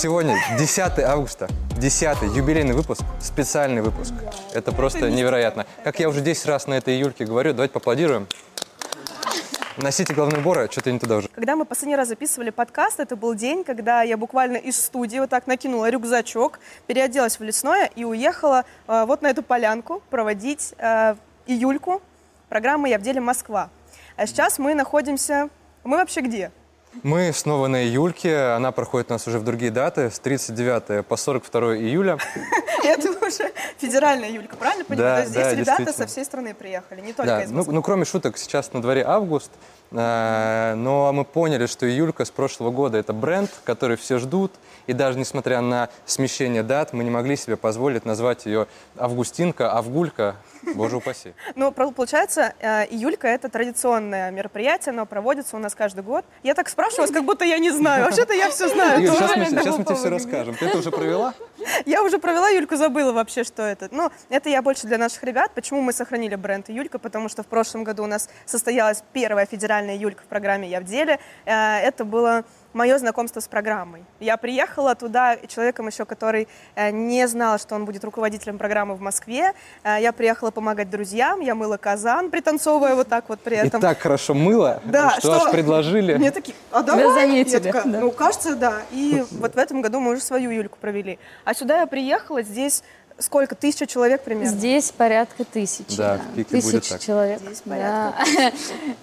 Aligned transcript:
Сегодня 0.00 0.38
10 0.58 0.98
августа, 1.00 1.46
10 1.76 2.34
юбилейный 2.34 2.72
выпуск, 2.72 3.02
специальный 3.20 3.82
выпуск. 3.82 4.14
Это 4.54 4.72
просто 4.72 5.10
невероятно. 5.10 5.66
Как 5.84 6.00
я 6.00 6.08
уже 6.08 6.22
10 6.22 6.46
раз 6.46 6.66
на 6.66 6.72
этой 6.72 6.96
июльке 6.96 7.26
говорю, 7.26 7.52
давайте 7.52 7.74
поаплодируем. 7.74 8.26
Носите 9.76 10.14
головные 10.14 10.40
уборы, 10.40 10.70
что-то 10.70 10.90
не 10.90 10.98
туда 10.98 11.18
уже. 11.18 11.28
Когда 11.28 11.54
мы 11.54 11.66
последний 11.66 11.96
раз 11.96 12.08
записывали 12.08 12.48
подкаст, 12.48 12.98
это 12.98 13.14
был 13.14 13.34
день, 13.34 13.62
когда 13.62 14.00
я 14.00 14.16
буквально 14.16 14.56
из 14.56 14.82
студии 14.82 15.18
вот 15.18 15.28
так 15.28 15.46
накинула 15.46 15.90
рюкзачок, 15.90 16.60
переоделась 16.86 17.38
в 17.38 17.42
лесное 17.42 17.90
и 17.94 18.02
уехала 18.02 18.64
э, 18.88 19.04
вот 19.06 19.20
на 19.20 19.26
эту 19.26 19.42
полянку 19.42 20.02
проводить 20.08 20.72
э, 20.78 21.14
июльку 21.46 22.00
программы 22.48 22.88
«Я 22.88 22.98
в 22.98 23.02
деле 23.02 23.20
Москва». 23.20 23.68
А 24.16 24.26
сейчас 24.26 24.58
мы 24.58 24.72
находимся... 24.74 25.50
Мы 25.84 25.98
вообще 25.98 26.22
где? 26.22 26.52
Мы 27.02 27.32
снова 27.32 27.66
на 27.68 27.84
июльке. 27.84 28.36
Она 28.54 28.72
проходит 28.72 29.10
у 29.10 29.14
нас 29.14 29.26
уже 29.26 29.38
в 29.38 29.44
другие 29.44 29.70
даты, 29.70 30.10
с 30.10 30.18
39 30.18 31.06
по 31.06 31.16
42 31.16 31.76
июля. 31.76 32.18
Это 32.84 33.12
уже 33.30 33.52
федеральная 33.78 34.30
Юлька, 34.30 34.56
правильно 34.56 34.84
понимаю? 34.84 35.08
Да, 35.08 35.14
То 35.16 35.20
есть 35.20 35.30
здесь 35.32 35.44
да, 35.44 35.50
ребята 35.52 35.76
действительно. 35.76 36.06
со 36.06 36.12
всей 36.12 36.24
страны 36.24 36.54
приехали, 36.54 37.00
не 37.00 37.12
только 37.12 37.30
Да, 37.30 37.42
из 37.42 37.50
ну, 37.50 37.56
Москвы. 37.58 37.74
ну, 37.74 37.82
кроме 37.82 38.04
шуток, 38.04 38.38
сейчас 38.38 38.72
на 38.72 38.82
дворе 38.82 39.04
август, 39.06 39.50
э, 39.90 40.74
но 40.76 41.12
мы 41.12 41.24
поняли, 41.24 41.66
что 41.66 41.88
июлька 41.88 42.24
с 42.24 42.30
прошлого 42.30 42.70
года 42.70 42.98
это 42.98 43.12
бренд, 43.12 43.50
который 43.64 43.96
все 43.96 44.18
ждут, 44.18 44.52
и 44.86 44.92
даже 44.92 45.18
несмотря 45.18 45.60
на 45.60 45.88
смещение 46.06 46.62
дат, 46.62 46.92
мы 46.92 47.04
не 47.04 47.10
могли 47.10 47.36
себе 47.36 47.56
позволить 47.56 48.04
назвать 48.04 48.46
ее 48.46 48.66
Августинка, 48.96 49.72
Авгулька, 49.72 50.36
боже 50.74 50.96
упаси. 50.96 51.34
Ну, 51.54 51.72
получается, 51.72 52.54
э, 52.60 52.86
июлька– 52.86 53.28
это 53.28 53.48
традиционное 53.48 54.30
мероприятие, 54.30 54.92
оно 54.92 55.06
проводится 55.06 55.56
у 55.56 55.58
нас 55.58 55.74
каждый 55.74 56.02
год. 56.02 56.24
Я 56.42 56.54
так 56.54 56.68
спрашиваю 56.68 57.02
вас, 57.02 57.10
как 57.10 57.24
будто 57.24 57.44
я 57.44 57.58
не 57.58 57.70
знаю. 57.70 58.04
Вообще-то 58.04 58.32
я 58.32 58.50
все 58.50 58.68
знаю. 58.68 59.00
Сейчас 59.00 59.36
мы, 59.36 59.84
тебе 59.84 59.94
все 59.94 60.08
расскажем. 60.08 60.54
Ты 60.54 60.66
это 60.66 60.78
уже 60.78 60.90
провела? 60.90 61.34
Я 61.86 62.02
уже 62.02 62.18
провела 62.18 62.48
Юльку, 62.48 62.76
забыла 62.76 63.12
вообще, 63.20 63.44
что 63.44 63.62
это. 63.62 63.88
Ну, 63.92 64.10
это 64.28 64.48
я 64.48 64.62
больше 64.62 64.86
для 64.86 64.98
наших 64.98 65.22
ребят. 65.22 65.52
Почему 65.54 65.80
мы 65.80 65.92
сохранили 65.92 66.34
бренд 66.34 66.68
Юлька? 66.68 66.98
Потому 66.98 67.28
что 67.28 67.42
в 67.42 67.46
прошлом 67.46 67.84
году 67.84 68.02
у 68.04 68.06
нас 68.06 68.28
состоялась 68.46 69.02
первая 69.12 69.46
федеральная 69.46 69.96
Юлька 69.96 70.22
в 70.22 70.26
программе 70.26 70.68
«Я 70.68 70.80
в 70.80 70.84
деле». 70.84 71.18
Э, 71.44 71.78
Это 71.80 72.04
было 72.04 72.44
мое 72.72 72.98
знакомство 72.98 73.40
с 73.40 73.48
программой. 73.48 74.04
Я 74.20 74.36
приехала 74.36 74.94
туда 74.94 75.36
человеком 75.48 75.88
еще, 75.88 76.04
который 76.04 76.46
э, 76.76 76.90
не 76.90 77.26
знал, 77.28 77.58
что 77.58 77.74
он 77.74 77.84
будет 77.84 78.04
руководителем 78.04 78.58
программы 78.58 78.94
в 78.94 79.00
Москве. 79.00 79.52
Э, 79.82 79.98
Я 80.00 80.12
приехала 80.12 80.50
помогать 80.50 80.88
друзьям, 80.88 81.40
я 81.40 81.54
мыла 81.54 81.76
казан, 81.76 82.30
пританцовывая 82.30 82.94
вот 82.94 83.08
так 83.08 83.28
вот 83.28 83.40
при 83.40 83.56
И 83.56 83.58
этом. 83.58 83.80
так 83.80 83.98
хорошо 83.98 84.34
мыло, 84.34 84.80
Да, 84.84 85.16
что, 85.18 85.32
аж 85.34 85.50
предложили. 85.50 86.14
Мне 86.14 86.30
такие, 86.30 86.56
а 86.70 86.82
давай? 86.82 87.04
Тебя 87.04 87.14
заметили, 87.14 87.52
Я 87.54 87.60
такая, 87.60 87.84
да. 87.92 88.00
Ну, 88.00 88.10
кажется, 88.12 88.54
да. 88.56 88.82
И 88.92 89.24
вот 89.32 89.54
в 89.54 89.58
этом 89.58 89.82
году 89.82 89.98
мы 90.00 90.12
уже 90.12 90.22
свою 90.22 90.50
Юльку 90.50 90.78
провели. 90.80 91.18
А 91.44 91.54
сюда 91.54 91.80
я 91.80 91.86
приехала, 91.86 92.42
здесь 92.42 92.84
сколько? 93.20 93.54
Тысяча 93.54 93.86
человек 93.86 94.22
примерно? 94.22 94.50
Здесь 94.50 94.90
порядка 94.90 95.44
тысячи. 95.44 95.96
Да, 95.96 96.18
в 96.18 96.34
пике 96.34 96.56
будет 96.56 96.82
Тысячи 96.82 96.90
так. 96.90 97.00
человек. 97.00 97.40
Здесь 97.40 97.62
Да. 97.66 98.14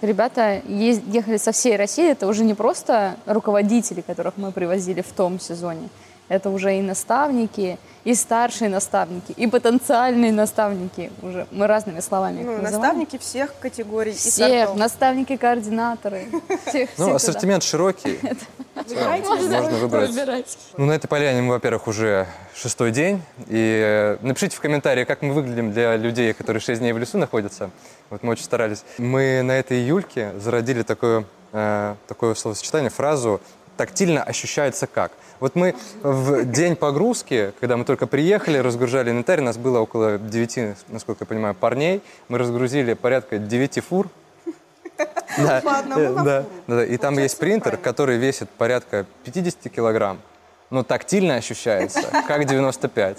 Ребята 0.02 0.62
ехали 0.66 1.36
со 1.36 1.52
всей 1.52 1.76
России. 1.76 2.10
Это 2.10 2.26
уже 2.26 2.44
не 2.44 2.54
просто 2.54 3.16
руководители, 3.26 4.00
которых 4.00 4.34
мы 4.36 4.52
привозили 4.52 5.00
в 5.00 5.12
том 5.12 5.40
сезоне. 5.40 5.88
Это 6.28 6.50
уже 6.50 6.76
и 6.78 6.82
наставники, 6.82 7.78
и 8.04 8.14
старшие 8.14 8.68
наставники, 8.68 9.32
и 9.32 9.46
потенциальные 9.46 10.32
наставники. 10.32 11.10
Уже 11.22 11.46
мы 11.50 11.66
разными 11.66 12.00
словами 12.00 12.40
их 12.40 12.46
Ну, 12.46 12.52
называем. 12.52 12.72
наставники 12.74 13.18
всех 13.18 13.54
категорий 13.58 14.12
и 14.12 14.14
Всех, 14.14 14.60
сортов. 14.68 14.76
наставники-координаторы. 14.76 16.26
Всех, 16.66 16.90
Ну, 16.98 17.04
всех 17.04 17.16
ассортимент 17.16 17.62
широкий. 17.62 18.18
Можно 18.74 19.76
выбрать. 19.78 20.58
Ну, 20.76 20.86
на 20.86 20.92
этой 20.92 21.08
поляне 21.08 21.42
мы, 21.42 21.54
во-первых, 21.54 21.86
уже 21.88 22.26
шестой 22.54 22.90
день. 22.92 23.22
И 23.48 23.82
э, 23.84 24.18
напишите 24.22 24.56
в 24.56 24.60
комментарии, 24.60 25.04
как 25.04 25.22
мы 25.22 25.32
выглядим 25.34 25.72
для 25.72 25.96
людей, 25.96 26.32
которые 26.32 26.60
шесть 26.60 26.80
дней 26.80 26.92
в 26.92 26.98
лесу 26.98 27.18
находятся. 27.18 27.70
Вот 28.10 28.22
мы 28.22 28.32
очень 28.32 28.44
старались. 28.44 28.84
Мы 28.98 29.42
на 29.42 29.52
этой 29.52 29.78
июльке 29.78 30.32
зародили 30.38 30.82
такое, 30.82 31.24
э, 31.52 31.94
такое 32.06 32.34
словосочетание, 32.34 32.90
фразу 32.90 33.40
«тактильно 33.78 34.22
ощущается 34.22 34.86
как». 34.86 35.12
Вот 35.40 35.54
мы 35.54 35.74
в 36.02 36.44
день 36.44 36.74
погрузки, 36.74 37.52
когда 37.60 37.76
мы 37.76 37.84
только 37.84 38.06
приехали, 38.06 38.58
разгружали 38.58 39.10
инвентарь, 39.10 39.40
нас 39.40 39.56
было 39.56 39.78
около 39.78 40.18
9, 40.18 40.76
насколько 40.88 41.22
я 41.22 41.26
понимаю, 41.26 41.54
парней. 41.54 42.02
Мы 42.28 42.38
разгрузили 42.38 42.94
порядка 42.94 43.38
9 43.38 43.84
фур. 43.84 44.08
Да, 45.38 45.58
одному 45.58 46.00
э, 46.00 46.14
да, 46.14 46.22
да, 46.24 46.44
да. 46.66 46.84
И 46.84 46.96
там 46.96 47.16
есть 47.16 47.38
принтер, 47.38 47.76
который 47.76 48.16
весит 48.16 48.50
порядка 48.50 49.06
50 49.22 49.72
килограмм, 49.72 50.18
но 50.70 50.82
тактильно 50.82 51.36
ощущается, 51.36 52.02
как 52.26 52.44
95. 52.44 53.18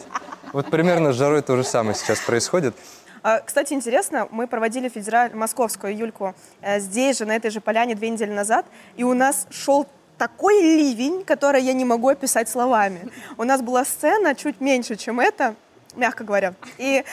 Вот 0.51 0.69
примерно 0.69 1.13
с 1.13 1.15
жарой 1.15 1.41
то 1.41 1.55
же 1.55 1.63
самое 1.63 1.95
сейчас 1.95 2.19
происходит. 2.19 2.75
А, 3.23 3.39
Кстати, 3.39 3.73
интересно, 3.73 4.27
мы 4.31 4.47
проводили 4.47 4.89
федераль... 4.89 5.33
московскую 5.33 5.95
Юльку 5.95 6.35
э, 6.61 6.81
здесь 6.81 7.19
же, 7.19 7.25
на 7.25 7.35
этой 7.35 7.51
же 7.51 7.61
поляне, 7.61 7.95
две 7.95 8.09
недели 8.09 8.31
назад, 8.31 8.65
и 8.97 9.03
у 9.03 9.13
нас 9.13 9.47
шел 9.49 9.87
такой 10.19 10.61
ливень, 10.61 11.23
который 11.23 11.63
я 11.63 11.73
не 11.73 11.85
могу 11.85 12.09
описать 12.09 12.49
словами. 12.49 13.09
У 13.37 13.43
нас 13.43 13.61
была 13.61 13.85
сцена 13.85 14.35
чуть 14.35 14.61
меньше, 14.61 14.97
чем 14.97 15.19
это, 15.19 15.55
мягко 15.95 16.23
говоря. 16.23 16.53
И 16.77 17.03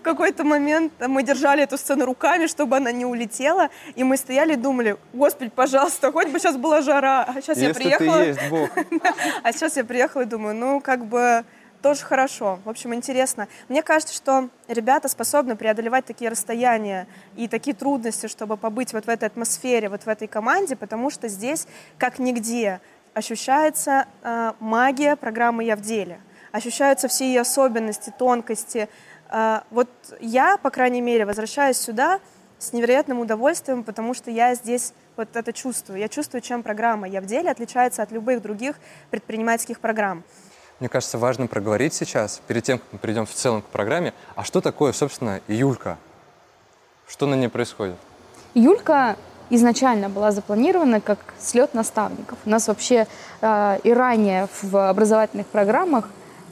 в 0.00 0.02
какой-то 0.02 0.44
момент 0.44 0.92
мы 0.98 1.22
держали 1.22 1.62
эту 1.62 1.78
сцену 1.78 2.04
руками, 2.04 2.46
чтобы 2.46 2.76
она 2.76 2.92
не 2.92 3.06
улетела, 3.06 3.70
и 3.94 4.04
мы 4.04 4.16
стояли 4.16 4.54
и 4.54 4.56
думали, 4.56 4.96
господи, 5.12 5.50
пожалуйста, 5.54 6.12
хоть 6.12 6.28
бы 6.28 6.38
сейчас 6.38 6.56
была 6.56 6.82
жара. 6.82 7.22
А 7.22 7.40
сейчас 7.40 7.58
я 7.58 7.68
Если 7.68 7.82
приехала... 7.82 8.18
ты 8.18 8.24
есть 8.24 8.48
Бог. 8.50 8.70
А 9.42 9.52
сейчас 9.52 9.76
я 9.76 9.84
приехала 9.84 10.22
и 10.22 10.26
думаю, 10.26 10.54
ну, 10.54 10.80
как 10.80 11.06
бы 11.06 11.44
тоже 11.84 12.02
хорошо. 12.02 12.60
В 12.64 12.70
общем, 12.70 12.94
интересно. 12.94 13.46
Мне 13.68 13.82
кажется, 13.82 14.14
что 14.14 14.48
ребята 14.68 15.06
способны 15.06 15.54
преодолевать 15.54 16.06
такие 16.06 16.30
расстояния 16.30 17.06
и 17.36 17.46
такие 17.46 17.76
трудности, 17.76 18.26
чтобы 18.26 18.56
побыть 18.56 18.94
вот 18.94 19.04
в 19.04 19.08
этой 19.10 19.26
атмосфере, 19.26 19.90
вот 19.90 20.04
в 20.04 20.08
этой 20.08 20.26
команде, 20.26 20.76
потому 20.76 21.10
что 21.10 21.28
здесь, 21.28 21.66
как 21.98 22.18
нигде, 22.18 22.80
ощущается 23.12 24.06
э, 24.22 24.52
магия 24.60 25.14
программы 25.14 25.64
«Я 25.64 25.76
в 25.76 25.82
деле». 25.82 26.22
Ощущаются 26.52 27.06
все 27.06 27.26
ее 27.26 27.42
особенности, 27.42 28.10
тонкости. 28.18 28.88
Э, 29.30 29.60
вот 29.70 29.90
я, 30.20 30.56
по 30.56 30.70
крайней 30.70 31.02
мере, 31.02 31.26
возвращаюсь 31.26 31.76
сюда 31.76 32.20
с 32.58 32.72
невероятным 32.72 33.20
удовольствием, 33.20 33.84
потому 33.84 34.14
что 34.14 34.30
я 34.30 34.54
здесь 34.54 34.94
вот 35.18 35.36
это 35.36 35.52
чувствую. 35.52 35.98
Я 35.98 36.08
чувствую, 36.08 36.40
чем 36.40 36.62
программа 36.62 37.06
«Я 37.08 37.20
в 37.20 37.26
деле» 37.26 37.50
отличается 37.50 38.02
от 38.02 38.10
любых 38.10 38.40
других 38.40 38.76
предпринимательских 39.10 39.80
программ. 39.80 40.24
Мне 40.80 40.88
кажется, 40.88 41.18
важно 41.18 41.46
проговорить 41.46 41.94
сейчас, 41.94 42.40
перед 42.46 42.64
тем, 42.64 42.78
как 42.78 42.88
мы 42.92 42.98
перейдем 42.98 43.26
в 43.26 43.32
целом 43.32 43.62
к 43.62 43.66
программе, 43.66 44.12
а 44.34 44.44
что 44.44 44.60
такое, 44.60 44.92
собственно, 44.92 45.40
июлька? 45.46 45.98
Что 47.06 47.26
на 47.26 47.34
ней 47.34 47.48
происходит? 47.48 47.96
Юлька 48.54 49.16
изначально 49.50 50.08
была 50.08 50.32
запланирована 50.32 51.00
как 51.00 51.18
слет 51.38 51.74
наставников. 51.74 52.38
У 52.44 52.50
нас 52.50 52.66
вообще 52.68 53.06
э, 53.40 53.78
и 53.84 53.92
ранее 53.92 54.48
в 54.62 54.88
образовательных 54.88 55.46
программах 55.46 56.08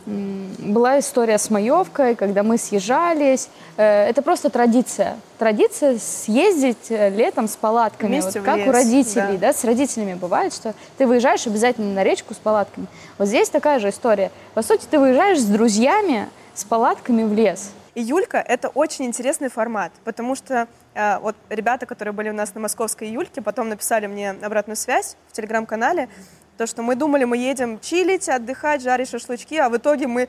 была 0.06 0.98
история 0.98 1.38
с 1.38 1.50
маевкой, 1.50 2.14
когда 2.14 2.42
мы 2.42 2.58
съезжались. 2.58 3.48
Э, 3.76 4.08
это 4.08 4.22
просто 4.22 4.50
традиция. 4.50 5.16
Традиция 5.38 5.98
съездить 5.98 6.90
э, 6.90 7.10
летом 7.10 7.48
с 7.48 7.56
палатками. 7.56 8.08
Вместе 8.08 8.40
Вот 8.40 8.46
как 8.46 8.58
лес, 8.58 8.68
у 8.68 8.72
родителей, 8.72 9.38
да. 9.38 9.48
да, 9.48 9.52
с 9.52 9.64
родителями 9.64 10.14
бывает, 10.14 10.52
что 10.52 10.74
ты 10.98 11.06
выезжаешь 11.06 11.46
обязательно 11.46 11.92
на 11.94 12.04
речку 12.04 12.34
с 12.34 12.38
палатками. 12.38 12.86
Вот 13.18 13.28
здесь 13.28 13.48
такая 13.48 13.78
же 13.78 13.90
история. 13.90 14.30
По 14.54 14.62
сути, 14.62 14.86
ты 14.90 14.98
выезжаешь 14.98 15.40
с 15.40 15.44
друзьями 15.44 16.28
с 16.54 16.64
палатками 16.64 17.22
в 17.24 17.32
лес. 17.32 17.70
И 17.94 18.00
Юлька— 18.00 18.38
это 18.48 18.68
очень 18.68 19.04
интересный 19.04 19.50
формат, 19.50 19.92
потому 20.04 20.34
что 20.34 20.66
э, 20.94 21.18
вот 21.18 21.36
ребята, 21.50 21.84
которые 21.84 22.14
были 22.14 22.30
у 22.30 22.32
нас 22.32 22.54
на 22.54 22.60
московской 22.60 23.08
Юльке, 23.08 23.42
потом 23.42 23.68
написали 23.68 24.06
мне 24.06 24.30
обратную 24.30 24.76
связь 24.76 25.16
в 25.28 25.32
телеграм-канале, 25.32 26.08
то, 26.56 26.66
что 26.66 26.82
мы 26.82 26.94
думали, 26.94 27.24
мы 27.24 27.36
едем 27.36 27.80
чилить, 27.80 28.28
отдыхать, 28.28 28.82
жарить 28.82 29.08
шашлычки, 29.08 29.56
а 29.56 29.68
в 29.68 29.76
итоге 29.76 30.06
мы 30.06 30.28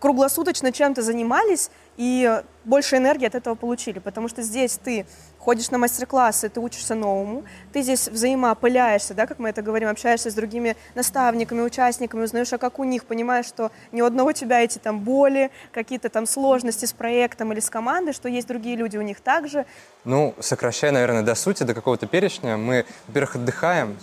круглосуточно 0.00 0.72
чем-то 0.72 1.02
занимались 1.02 1.70
и 1.96 2.42
больше 2.64 2.96
энергии 2.96 3.26
от 3.26 3.34
этого 3.34 3.54
получили, 3.54 3.98
потому 3.98 4.28
что 4.28 4.42
здесь 4.42 4.78
ты 4.82 5.06
ходишь 5.38 5.70
на 5.70 5.78
мастер-классы, 5.78 6.48
ты 6.48 6.58
учишься 6.58 6.94
новому, 6.94 7.44
ты 7.72 7.82
здесь 7.82 8.08
взаимоопыляешься, 8.08 9.12
да, 9.12 9.26
как 9.26 9.38
мы 9.38 9.50
это 9.50 9.60
говорим, 9.60 9.90
общаешься 9.90 10.30
с 10.30 10.34
другими 10.34 10.76
наставниками, 10.94 11.60
участниками, 11.60 12.24
узнаешь, 12.24 12.52
а 12.52 12.58
как 12.58 12.78
у 12.78 12.84
них, 12.84 13.04
понимаешь, 13.04 13.46
что 13.46 13.70
ни 13.92 14.00
у 14.00 14.06
одного 14.06 14.32
тебя 14.32 14.62
эти 14.62 14.78
там 14.78 15.00
боли, 15.00 15.50
какие-то 15.72 16.08
там 16.08 16.26
сложности 16.26 16.86
с 16.86 16.92
проектом 16.92 17.52
или 17.52 17.60
с 17.60 17.68
командой, 17.68 18.12
что 18.12 18.28
есть 18.28 18.48
другие 18.48 18.76
люди 18.76 18.96
у 18.96 19.02
них 19.02 19.20
также. 19.20 19.66
Ну, 20.04 20.34
сокращая, 20.40 20.92
наверное, 20.92 21.22
до 21.22 21.34
сути, 21.34 21.62
до 21.64 21.74
какого-то 21.74 22.06
перечня, 22.06 22.56
мы, 22.56 22.86
во-первых, 23.06 23.36
отдыхаем, 23.36 23.98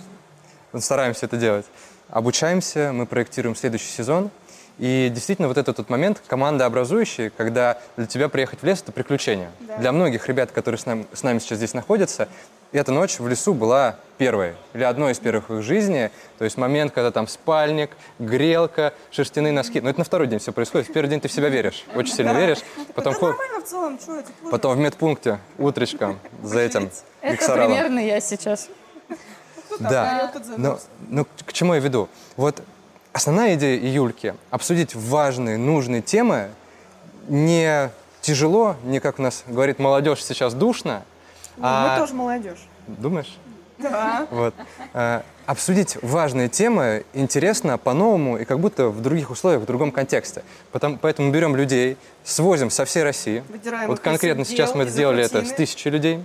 стараемся 0.79 1.25
это 1.25 1.35
делать, 1.35 1.65
обучаемся, 2.09 2.91
мы 2.93 3.05
проектируем 3.05 3.55
следующий 3.55 3.89
сезон, 3.89 4.29
и 4.77 5.11
действительно 5.13 5.47
вот 5.47 5.57
этот 5.57 5.77
тот 5.77 5.89
момент 5.89 6.21
командообразующий, 6.27 7.29
когда 7.29 7.77
для 7.97 8.05
тебя 8.07 8.29
приехать 8.29 8.61
в 8.61 8.65
лес– 8.65 8.81
это 8.83 8.91
приключение. 8.91 9.51
Для 9.77 9.91
многих 9.91 10.27
ребят, 10.27 10.51
которые 10.51 10.79
с 10.79 10.85
нами, 10.85 11.05
с 11.13 11.23
нами 11.23 11.39
сейчас 11.39 11.57
здесь 11.57 11.73
находятся, 11.73 12.29
эта 12.71 12.91
ночь 12.91 13.19
в 13.19 13.27
лесу 13.27 13.53
была 13.53 13.97
первой, 14.17 14.55
или 14.73 14.83
одной 14.83 15.11
из 15.11 15.19
первых 15.19 15.49
в 15.49 15.57
их 15.57 15.63
жизни. 15.63 16.09
То 16.37 16.45
есть 16.45 16.57
момент, 16.57 16.93
когда 16.93 17.11
там 17.11 17.27
спальник, 17.27 17.91
грелка, 18.17 18.93
шерстяные 19.11 19.51
носки. 19.51 19.81
Но 19.81 19.89
это 19.89 19.99
на 19.99 20.05
второй 20.05 20.27
день 20.27 20.39
все 20.39 20.53
происходит. 20.53 20.87
В 20.87 20.93
первый 20.93 21.09
день 21.09 21.19
ты 21.19 21.27
в 21.27 21.31
себя 21.33 21.49
веришь, 21.49 21.85
очень 21.93 22.13
сильно 22.13 22.31
веришь. 22.31 22.59
Потом, 22.95 23.13
хо- 23.13 23.33
в 23.33 23.63
целом, 23.67 23.99
что 23.99 24.19
это? 24.19 24.29
потом 24.49 24.77
в 24.77 24.79
медпункте 24.79 25.39
утречком 25.57 26.17
за 26.41 26.61
этим 26.61 26.89
Это 27.21 27.53
примерно 27.53 27.99
я 27.99 28.21
сейчас. 28.21 28.69
Да. 29.79 30.31
Но, 30.57 30.79
но 31.09 31.25
к 31.45 31.53
чему 31.53 31.73
я 31.73 31.79
веду? 31.79 32.09
Вот 32.37 32.61
основная 33.13 33.55
идея 33.55 33.77
июльки– 33.77 34.35
обсудить 34.49 34.95
важные, 34.95 35.57
нужные 35.57 36.01
темы 36.01 36.49
не 37.27 37.89
тяжело, 38.21 38.75
не 38.83 38.99
как 38.99 39.19
у 39.19 39.21
нас 39.21 39.43
говорит 39.47 39.79
молодежь 39.79 40.23
сейчас 40.23 40.53
душно, 40.53 41.03
а 41.59 41.93
Мы 41.93 41.99
тоже 41.99 42.13
молодежь. 42.13 42.67
думаешь? 42.87 43.37
Да. 43.77 44.27
Вот. 44.29 44.53
Э, 44.93 45.21
обсудить 45.45 45.97
важные 46.01 46.49
темы 46.49 47.03
интересно, 47.13 47.77
по-новому 47.77 48.37
и 48.37 48.45
как 48.45 48.59
будто 48.59 48.89
в 48.89 49.01
других 49.01 49.31
условиях, 49.31 49.63
в 49.63 49.65
другом 49.65 49.91
контексте. 49.91 50.43
Потом, 50.71 50.97
поэтому 50.97 51.31
берем 51.31 51.55
людей, 51.55 51.97
свозим 52.23 52.69
со 52.69 52.85
всей 52.85 53.03
России. 53.03 53.43
Выдираем 53.49 53.87
вот 53.87 53.99
конкретно 53.99 54.45
сейчас 54.45 54.75
мы 54.75 54.85
сделали 54.85 55.23
это 55.23 55.43
с 55.43 55.51
тысячи 55.51 55.87
людей. 55.87 56.23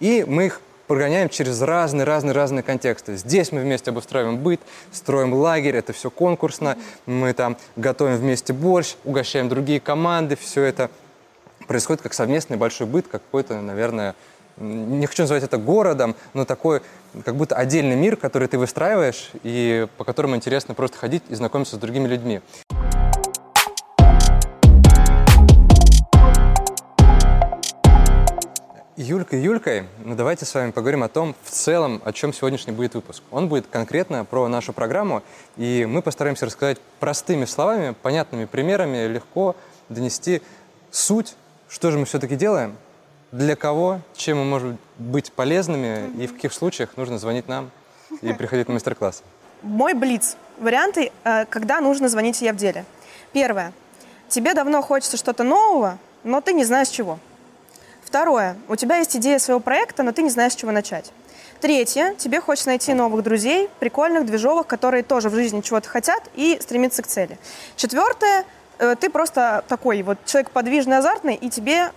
И 0.00 0.24
мы 0.26 0.46
их 0.46 0.60
прогоняем 0.88 1.28
через 1.28 1.60
разные-разные-разные 1.62 2.64
контексты. 2.64 3.16
Здесь 3.16 3.52
мы 3.52 3.60
вместе 3.60 3.90
обустраиваем 3.90 4.38
быт, 4.38 4.60
строим 4.90 5.34
лагерь, 5.34 5.76
это 5.76 5.92
все 5.92 6.10
конкурсно. 6.10 6.76
Мы 7.06 7.32
там 7.34 7.56
готовим 7.76 8.16
вместе 8.16 8.52
борщ, 8.52 8.94
угощаем 9.04 9.48
другие 9.48 9.78
команды. 9.78 10.34
Все 10.34 10.64
это 10.64 10.90
происходит 11.68 12.02
как 12.02 12.14
совместный 12.14 12.56
большой 12.56 12.86
быт, 12.86 13.06
как 13.06 13.22
какой-то, 13.22 13.60
наверное, 13.60 14.16
не 14.56 15.06
хочу 15.06 15.22
называть 15.22 15.44
это 15.44 15.58
городом, 15.58 16.16
но 16.34 16.44
такой, 16.44 16.80
как 17.24 17.36
будто 17.36 17.54
отдельный 17.54 17.94
мир, 17.94 18.16
который 18.16 18.48
ты 18.48 18.58
выстраиваешь, 18.58 19.30
и 19.44 19.86
по 19.98 20.04
которому 20.04 20.34
интересно 20.34 20.74
просто 20.74 20.98
ходить 20.98 21.22
и 21.28 21.34
знакомиться 21.34 21.76
с 21.76 21.78
другими 21.78 22.08
людьми. 22.08 22.40
Юлька 29.00 29.36
Юлькой, 29.36 29.84
ну 30.04 30.16
давайте 30.16 30.44
с 30.44 30.52
вами 30.52 30.72
поговорим 30.72 31.04
о 31.04 31.08
том, 31.08 31.36
в 31.44 31.50
целом, 31.52 32.02
о 32.04 32.12
чем 32.12 32.32
сегодняшний 32.32 32.72
будет 32.72 32.94
выпуск. 32.94 33.22
Он 33.30 33.48
будет 33.48 33.68
конкретно 33.68 34.24
про 34.24 34.48
нашу 34.48 34.72
программу, 34.72 35.22
и 35.56 35.86
мы 35.88 36.02
постараемся 36.02 36.46
рассказать 36.46 36.80
простыми 36.98 37.44
словами, 37.44 37.94
понятными 38.02 38.44
примерами, 38.46 39.06
легко 39.06 39.54
донести 39.88 40.42
суть, 40.90 41.36
что 41.68 41.92
же 41.92 41.98
мы 42.00 42.06
все-таки 42.06 42.34
делаем, 42.34 42.76
для 43.30 43.54
кого, 43.54 44.00
чем 44.16 44.38
мы 44.38 44.44
можем 44.44 44.78
быть 44.98 45.30
полезными, 45.30 46.10
и 46.20 46.26
в 46.26 46.34
каких 46.34 46.52
случаях 46.52 46.96
нужно 46.96 47.20
звонить 47.20 47.46
нам 47.46 47.70
и 48.20 48.32
приходить 48.32 48.66
на 48.66 48.74
мастер-классы. 48.74 49.22
Мой 49.62 49.94
блиц. 49.94 50.36
Варианты, 50.58 51.12
э, 51.22 51.44
когда 51.44 51.80
нужно 51.80 52.08
звонить 52.08 52.42
«Я 52.42 52.52
в 52.52 52.56
деле». 52.56 52.84
Первое. 53.32 53.72
Тебе 54.28 54.54
давно 54.54 54.82
хочется 54.82 55.16
что-то 55.16 55.44
нового, 55.44 55.98
но 56.24 56.40
ты 56.40 56.52
не 56.52 56.64
знаешь 56.64 56.88
чего. 56.88 57.20
Второе. 58.08 58.56
У 58.68 58.76
тебя 58.76 58.96
есть 58.96 59.14
идея 59.16 59.38
своего 59.38 59.60
проекта, 59.60 60.02
но 60.02 60.12
ты 60.12 60.22
не 60.22 60.30
знаешь, 60.30 60.54
с 60.54 60.56
чего 60.56 60.72
начать. 60.72 61.12
Третье. 61.60 62.14
Тебе 62.14 62.40
хочется 62.40 62.70
найти 62.70 62.94
новых 62.94 63.22
друзей, 63.22 63.68
прикольных, 63.80 64.24
движовых, 64.24 64.66
которые 64.66 65.02
тоже 65.02 65.28
в 65.28 65.34
жизни 65.34 65.60
чего-то 65.60 65.90
хотят 65.90 66.22
и 66.34 66.58
стремиться 66.58 67.02
к 67.02 67.06
цели. 67.06 67.38
Четвертое. 67.76 68.46
э, 68.78 68.96
Ты 68.98 69.10
просто 69.10 69.62
такой 69.68 70.00
вот 70.02 70.24
человек 70.24 70.50
подвижный, 70.52 70.96
азартный, 70.96 71.34
и 71.34 71.50
тебе 71.50 71.90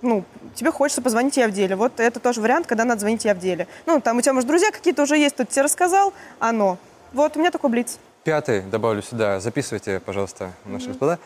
ну, 0.00 0.24
тебе 0.54 0.72
хочется 0.72 1.02
позвонить 1.02 1.36
«Я 1.36 1.46
в 1.46 1.52
деле». 1.52 1.76
Вот 1.76 2.00
это 2.00 2.20
тоже 2.20 2.40
вариант, 2.40 2.66
когда 2.66 2.86
надо 2.86 3.00
звонить 3.02 3.26
«Я 3.26 3.34
в 3.34 3.38
деле». 3.38 3.68
Ну, 3.84 4.00
там 4.00 4.16
у 4.16 4.22
тебя, 4.22 4.32
может, 4.32 4.48
друзья 4.48 4.70
какие-то 4.70 5.02
уже 5.02 5.18
есть, 5.18 5.36
тут 5.36 5.50
тебе 5.50 5.60
рассказал, 5.60 6.14
оно. 6.38 6.78
Вот, 7.12 7.36
у 7.36 7.38
меня 7.38 7.50
такой 7.50 7.68
блиц. 7.68 7.98
Пятый, 8.24 8.62
добавлю 8.62 9.02
сюда, 9.02 9.40
записывайте, 9.40 10.00
пожалуйста, 10.00 10.52
наши 10.64 10.88
господа. 10.88 11.18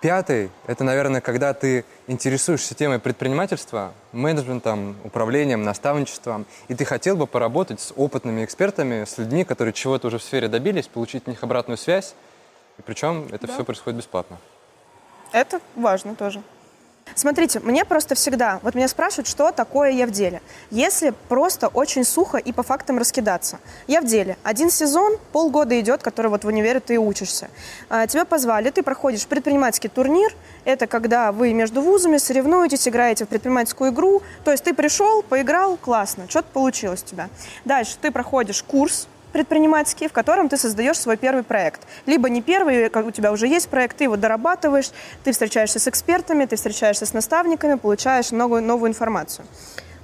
Пятый– 0.00 0.50
это, 0.66 0.84
наверное, 0.84 1.22
когда 1.22 1.54
ты 1.54 1.84
интересуешься 2.06 2.74
темой 2.74 2.98
предпринимательства, 2.98 3.94
менеджментом, 4.12 4.94
управлением, 5.04 5.62
наставничеством, 5.62 6.44
и 6.68 6.74
ты 6.74 6.84
хотел 6.84 7.16
бы 7.16 7.26
поработать 7.26 7.80
с 7.80 7.94
опытными 7.96 8.44
экспертами, 8.44 9.04
с 9.04 9.16
людьми, 9.16 9.44
которые 9.44 9.72
чего-то 9.72 10.08
уже 10.08 10.18
в 10.18 10.22
сфере 10.22 10.48
добились, 10.48 10.86
получить 10.86 11.22
от 11.22 11.28
них 11.28 11.42
обратную 11.42 11.78
связь, 11.78 12.14
и 12.78 12.82
причем 12.82 13.26
это 13.32 13.46
все 13.46 13.64
происходит 13.64 13.98
бесплатно. 13.98 14.36
Это 15.32 15.60
важно 15.74 16.14
тоже. 16.14 16.42
Смотрите, 17.14 17.60
мне 17.60 17.84
просто 17.84 18.14
всегда, 18.14 18.60
вот 18.62 18.74
меня 18.74 18.88
спрашивают, 18.88 19.26
что 19.26 19.50
такое 19.50 19.90
я 19.90 20.06
в 20.06 20.10
деле. 20.10 20.42
Если 20.70 21.14
просто 21.28 21.68
очень 21.68 22.04
сухо 22.04 22.36
и 22.36 22.52
по 22.52 22.62
фактам 22.62 22.98
раскидаться. 22.98 23.58
Я 23.86 24.00
в 24.02 24.04
деле. 24.04 24.36
Один 24.42 24.70
сезон, 24.70 25.16
полгода 25.32 25.78
идет, 25.80 26.02
который 26.02 26.26
вот 26.26 26.44
в 26.44 26.48
универе 26.48 26.80
ты 26.80 26.98
учишься. 26.98 27.48
А, 27.88 28.06
Тебя 28.06 28.26
позвали, 28.26 28.70
ты 28.70 28.82
проходишь 28.82 29.26
предпринимательский 29.26 29.88
турнир. 29.88 30.34
Это 30.64 30.86
когда 30.86 31.32
вы 31.32 31.54
между 31.54 31.80
вузами 31.80 32.18
соревнуетесь, 32.18 32.86
играете 32.86 33.24
в 33.24 33.28
предпринимательскую 33.28 33.92
игру. 33.92 34.20
То 34.44 34.50
есть 34.50 34.64
ты 34.64 34.74
пришел, 34.74 35.22
поиграл, 35.22 35.78
классно, 35.78 36.28
что-то 36.28 36.48
получилось 36.52 37.02
у 37.02 37.08
тебя. 37.08 37.30
Дальше 37.64 37.96
ты 38.00 38.10
проходишь 38.10 38.62
курс, 38.62 39.08
предпринимательский, 39.32 40.08
в 40.08 40.12
котором 40.12 40.48
ты 40.48 40.56
создаешь 40.56 40.98
свой 40.98 41.16
первый 41.16 41.42
проект. 41.42 41.82
Либо 42.06 42.28
не 42.28 42.42
первый, 42.42 42.86
у 42.88 43.10
тебя 43.10 43.32
уже 43.32 43.46
есть 43.46 43.68
проект, 43.68 43.96
ты 43.96 44.04
его 44.04 44.16
дорабатываешь, 44.16 44.90
ты 45.24 45.32
встречаешься 45.32 45.78
с 45.78 45.88
экспертами, 45.88 46.44
ты 46.46 46.56
встречаешься 46.56 47.06
с 47.06 47.12
наставниками, 47.12 47.74
получаешь 47.74 48.30
новую, 48.30 48.62
новую 48.62 48.90
информацию. 48.90 49.46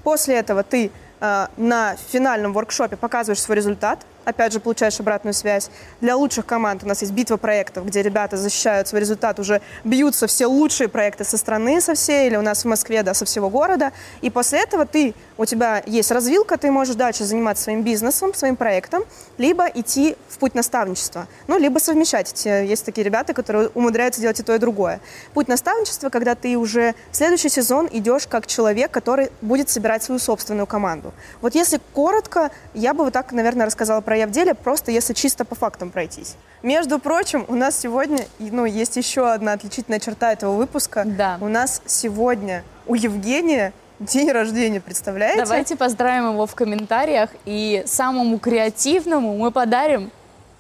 После 0.03 0.37
этого 0.37 0.63
ты 0.63 0.91
э, 1.21 1.47
на 1.57 1.97
финальном 2.11 2.53
воркшопе 2.53 2.97
показываешь 2.97 3.41
свой 3.41 3.57
результат, 3.57 4.01
опять 4.25 4.53
же, 4.53 4.61
получаешь 4.61 4.99
обратную 5.01 5.35
связь. 5.35 5.71
Для 6.01 6.17
лучших 6.17 6.47
команд 6.47 6.85
у 6.85 6.87
нас 6.87 7.01
есть 7.03 7.13
битва 7.13 7.37
проектов, 7.37 7.87
где 7.87 8.03
ребята 8.03 8.37
защищают 8.37 8.89
свой 8.89 9.01
результат, 9.01 9.39
уже 9.39 9.61
бьются 9.85 10.27
все 10.27 10.47
лучшие 10.47 10.89
проекты 10.89 11.25
со 11.25 11.37
страны, 11.37 11.81
со 11.81 11.95
всей, 11.95 12.29
или 12.29 12.37
у 12.37 12.43
нас 12.43 12.65
в 12.65 12.69
Москве, 12.69 13.03
да, 13.03 13.15
со 13.15 13.25
всего 13.25 13.51
города. 13.51 13.93
И 14.21 14.31
после 14.31 14.61
этого 14.61 14.87
ты, 14.87 15.15
у 15.39 15.45
тебя 15.45 15.83
есть 15.87 16.11
развилка, 16.11 16.57
ты 16.59 16.71
можешь 16.71 16.95
дальше 16.95 17.25
заниматься 17.25 17.65
своим 17.65 17.83
бизнесом, 17.83 18.35
своим 18.35 18.57
проектом, 18.57 19.05
либо 19.39 19.67
идти 19.67 20.17
в 20.29 20.39
путь 20.39 20.55
наставничества, 20.55 21.27
ну, 21.47 21.59
либо 21.59 21.79
совмещать. 21.79 22.45
Есть 22.45 22.85
такие 22.85 23.05
ребята, 23.05 23.35
которые 23.35 23.69
умудряются 23.69 24.21
делать 24.21 24.41
и 24.41 24.43
то, 24.43 24.55
и 24.55 24.59
другое. 24.59 25.01
Путь 25.35 25.49
наставничества, 25.49 26.09
когда 26.09 26.35
ты 26.35 26.57
уже 26.57 26.95
в 27.11 27.17
следующий 27.17 27.49
сезон 27.49 27.89
идешь 27.91 28.27
как 28.27 28.47
человек, 28.47 28.91
который 28.91 29.31
будет 29.41 29.69
собирать 29.69 30.03
свою 30.03 30.19
собственную 30.19 30.67
команду. 30.67 31.13
Вот 31.41 31.55
если 31.55 31.81
коротко, 31.93 32.51
я 32.75 32.95
бы 32.95 33.05
вот 33.05 33.13
так, 33.13 33.33
наверное, 33.33 33.67
рассказала 33.67 34.01
про 34.01 34.12
«Я 34.15 34.27
в 34.27 34.31
деле», 34.31 34.55
просто 34.55 34.91
если 34.91 35.13
чисто 35.15 35.45
по 35.45 35.55
фактам 35.55 35.91
пройтись. 35.91 36.37
Между 36.63 36.99
прочим, 36.99 37.45
у 37.49 37.55
нас 37.55 37.79
сегодня 37.79 38.27
ну, 38.39 38.65
есть 38.65 38.97
еще 38.97 39.31
одна 39.31 39.53
отличительная 39.53 40.01
черта 40.01 40.33
этого 40.33 40.55
выпуска. 40.55 41.05
Да. 41.05 41.39
У 41.41 41.49
нас 41.49 41.83
сегодня 41.87 42.65
у 42.87 42.95
Евгения 42.95 43.73
день 43.99 44.31
рождения, 44.31 44.81
представляете? 44.81 45.43
Давайте 45.43 45.77
поздравим 45.77 46.33
его 46.33 46.47
в 46.47 46.55
комментариях. 46.55 47.31
И 47.45 47.83
самому 47.87 48.39
креативному 48.39 49.37
мы 49.37 49.51
подарим 49.51 50.11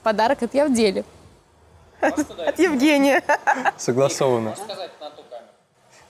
подарок 0.02 0.42
от 0.42 0.54
Я 0.54 0.66
в 0.66 0.72
деле. 0.72 1.04
От 2.00 2.58
Евгения. 2.58 3.22
Согласовано. 3.76 4.56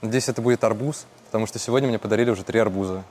Надеюсь, 0.00 0.28
это 0.28 0.42
будет 0.42 0.64
арбуз, 0.64 1.06
потому 1.26 1.46
что 1.46 1.58
сегодня 1.58 1.88
мне 1.88 1.98
подарили 1.98 2.30
уже 2.30 2.44
три 2.44 2.58
арбуза. 2.58 3.04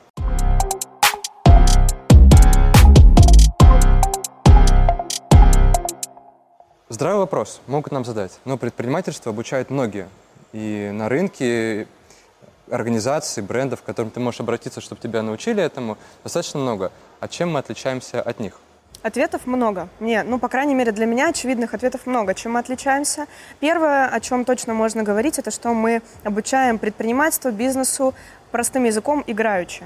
Здравый 6.91 7.19
вопрос, 7.19 7.61
могут 7.67 7.93
нам 7.93 8.03
задать. 8.03 8.37
Но 8.43 8.57
предпринимательство 8.57 9.31
обучают 9.31 9.69
многие. 9.69 10.09
И 10.51 10.91
на 10.93 11.07
рынке 11.07 11.87
организаций, 12.69 13.41
брендов, 13.41 13.81
к 13.81 13.85
которым 13.85 14.11
ты 14.11 14.19
можешь 14.19 14.41
обратиться, 14.41 14.81
чтобы 14.81 14.99
тебя 14.99 15.21
научили 15.21 15.63
этому, 15.63 15.97
достаточно 16.25 16.59
много. 16.59 16.91
А 17.21 17.29
чем 17.29 17.53
мы 17.53 17.59
отличаемся 17.59 18.21
от 18.21 18.41
них? 18.41 18.59
Ответов 19.03 19.45
много. 19.45 19.87
Не, 20.01 20.21
ну, 20.23 20.37
по 20.37 20.49
крайней 20.49 20.75
мере, 20.75 20.91
для 20.91 21.05
меня 21.05 21.29
очевидных 21.29 21.73
ответов 21.73 22.05
много. 22.07 22.33
Чем 22.33 22.51
мы 22.51 22.59
отличаемся? 22.59 23.25
Первое, 23.61 24.09
о 24.09 24.19
чем 24.19 24.43
точно 24.43 24.73
можно 24.73 25.03
говорить, 25.03 25.39
это 25.39 25.49
что 25.49 25.73
мы 25.73 26.01
обучаем 26.25 26.77
предпринимательству, 26.77 27.51
бизнесу 27.51 28.13
простым 28.51 28.83
языком 28.83 29.23
играючи. 29.27 29.85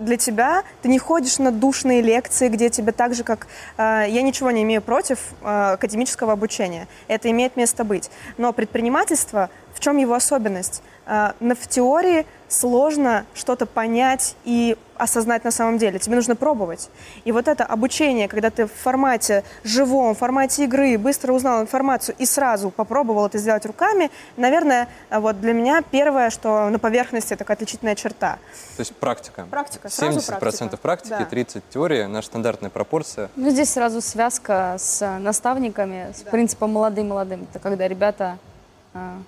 Для 0.00 0.16
тебя 0.16 0.62
ты 0.80 0.88
не 0.88 0.98
ходишь 0.98 1.38
на 1.38 1.52
душные 1.52 2.00
лекции, 2.00 2.48
где 2.48 2.70
тебе 2.70 2.90
так 2.90 3.14
же, 3.14 3.22
как... 3.22 3.46
э, 3.76 4.06
я 4.08 4.22
ничего 4.22 4.50
не 4.50 4.62
имею 4.62 4.80
против 4.80 5.18
э, 5.42 5.72
академического 5.74 6.32
обучения. 6.32 6.88
Это 7.06 7.30
имеет 7.30 7.56
место 7.56 7.84
быть. 7.84 8.10
Но 8.38 8.54
предпринимательство, 8.54 9.50
в 9.74 9.80
чем 9.80 9.98
его 9.98 10.14
особенность? 10.14 10.82
Э, 11.10 11.32
э, 11.40 11.54
в 11.54 11.66
теории 11.66 12.24
сложно 12.48 13.26
что-то 13.34 13.66
понять 13.66 14.36
и 14.44 14.76
осознать 14.96 15.44
на 15.44 15.50
самом 15.50 15.78
деле. 15.78 15.98
Тебе 15.98 16.14
нужно 16.14 16.36
пробовать. 16.36 16.88
И 17.24 17.32
вот 17.32 17.48
это 17.48 17.64
обучение, 17.64 18.28
когда 18.28 18.50
ты 18.50 18.66
в 18.66 18.72
формате 18.72 19.42
живом, 19.64 20.14
в 20.14 20.18
формате 20.18 20.64
игры 20.64 20.98
быстро 20.98 21.32
узнал 21.32 21.62
информацию 21.62 22.14
и 22.18 22.26
сразу 22.26 22.70
попробовал 22.70 23.26
это 23.26 23.38
сделать 23.38 23.66
руками, 23.66 24.10
наверное, 24.36 24.88
вот 25.10 25.40
для 25.40 25.52
меня 25.52 25.82
первое, 25.82 26.30
что 26.30 26.68
на 26.68 26.78
поверхности 26.78 27.34
такая 27.34 27.56
отличительная 27.56 27.94
черта. 27.96 28.38
То 28.76 28.80
есть 28.80 28.94
практика. 28.94 29.46
Практика. 29.50 29.88
70% 29.88 30.38
практика. 30.38 30.76
практики, 30.76 31.16
да. 31.18 31.24
30 31.24 31.68
теории, 31.70 32.04
наша 32.04 32.28
стандартная 32.28 32.70
пропорция. 32.70 33.30
Ну, 33.36 33.50
здесь 33.50 33.70
сразу 33.70 34.00
связка 34.00 34.76
с 34.78 35.18
наставниками, 35.18 36.12
с 36.14 36.20
да. 36.20 36.30
принципом 36.30 36.72
молодым-молодым. 36.72 37.46
Это 37.50 37.58
когда 37.58 37.88
ребята 37.88 38.38
а, 38.92 39.18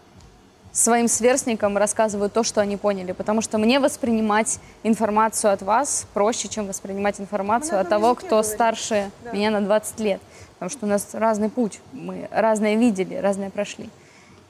своим 0.72 1.06
сверстникам 1.06 1.76
рассказываю 1.76 2.30
то, 2.30 2.42
что 2.42 2.60
они 2.60 2.76
поняли. 2.76 3.12
Потому 3.12 3.42
что 3.42 3.58
мне 3.58 3.78
воспринимать 3.78 4.58
информацию 4.82 5.52
от 5.52 5.62
вас 5.62 6.06
проще, 6.14 6.48
чем 6.48 6.66
воспринимать 6.66 7.20
информацию 7.20 7.80
от 7.80 7.88
того, 7.88 8.14
кто 8.14 8.28
говорим. 8.28 8.50
старше 8.50 9.10
да. 9.22 9.32
меня 9.32 9.50
на 9.50 9.60
20 9.60 10.00
лет. 10.00 10.20
Потому 10.54 10.70
что 10.70 10.86
у 10.86 10.88
нас 10.88 11.08
разный 11.12 11.50
путь. 11.50 11.80
Мы 11.92 12.28
разное 12.30 12.76
видели, 12.76 13.14
разное 13.16 13.50
прошли. 13.50 13.90